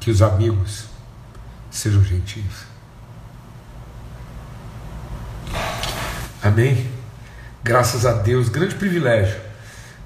Que 0.00 0.10
os 0.10 0.20
amigos 0.22 0.86
sejam 1.70 2.02
gentis. 2.02 2.77
Amém? 6.42 6.90
Graças 7.62 8.06
a 8.06 8.12
Deus, 8.12 8.48
grande 8.48 8.74
privilégio 8.74 9.48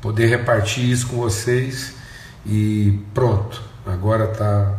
poder 0.02 0.26
repartir 0.26 0.84
isso 0.84 1.06
com 1.06 1.16
vocês 1.16 1.94
e 2.44 2.98
pronto. 3.14 3.62
Agora 3.86 4.26
tá. 4.26 4.78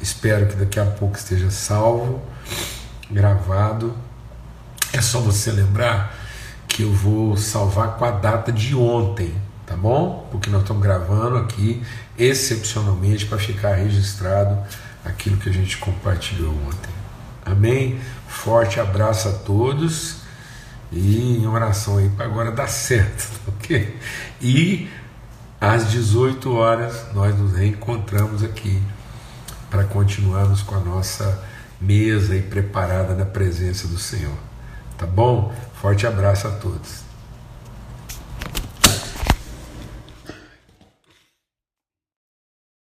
Espero 0.00 0.46
que 0.46 0.54
daqui 0.54 0.78
a 0.78 0.84
pouco 0.84 1.16
esteja 1.16 1.50
salvo, 1.50 2.20
gravado. 3.10 3.96
É 4.92 5.00
só 5.00 5.20
você 5.20 5.50
lembrar 5.50 6.14
que 6.68 6.82
eu 6.82 6.92
vou 6.92 7.36
salvar 7.36 7.96
com 7.96 8.04
a 8.04 8.10
data 8.10 8.52
de 8.52 8.76
ontem, 8.76 9.34
tá 9.66 9.76
bom? 9.76 10.28
Porque 10.30 10.50
nós 10.50 10.62
estamos 10.62 10.82
gravando 10.82 11.36
aqui 11.36 11.82
excepcionalmente 12.16 13.26
para 13.26 13.38
ficar 13.38 13.74
registrado 13.74 14.56
aquilo 15.04 15.36
que 15.36 15.48
a 15.48 15.52
gente 15.52 15.78
compartilhou 15.78 16.52
ontem. 16.68 16.92
Amém? 17.44 18.00
Forte 18.28 18.78
abraço 18.78 19.28
a 19.28 19.32
todos 19.32 20.27
e 20.90 21.38
em 21.38 21.46
oração 21.46 21.98
aí 21.98 22.08
para 22.08 22.26
agora 22.26 22.50
dar 22.50 22.68
certo, 22.68 23.28
tá 23.44 23.52
ok? 23.56 23.96
E 24.40 24.88
às 25.60 25.90
18 25.90 26.52
horas 26.52 27.06
nós 27.12 27.36
nos 27.36 27.52
reencontramos 27.52 28.42
aqui 28.42 28.82
para 29.70 29.84
continuarmos 29.84 30.62
com 30.62 30.74
a 30.74 30.80
nossa 30.80 31.44
mesa 31.80 32.34
e 32.34 32.42
preparada 32.42 33.14
na 33.14 33.24
presença 33.24 33.86
do 33.86 33.98
Senhor. 33.98 34.36
Tá 34.96 35.06
bom? 35.06 35.54
Forte 35.80 36.06
abraço 36.06 36.48
a 36.48 36.50
todos. 36.50 37.07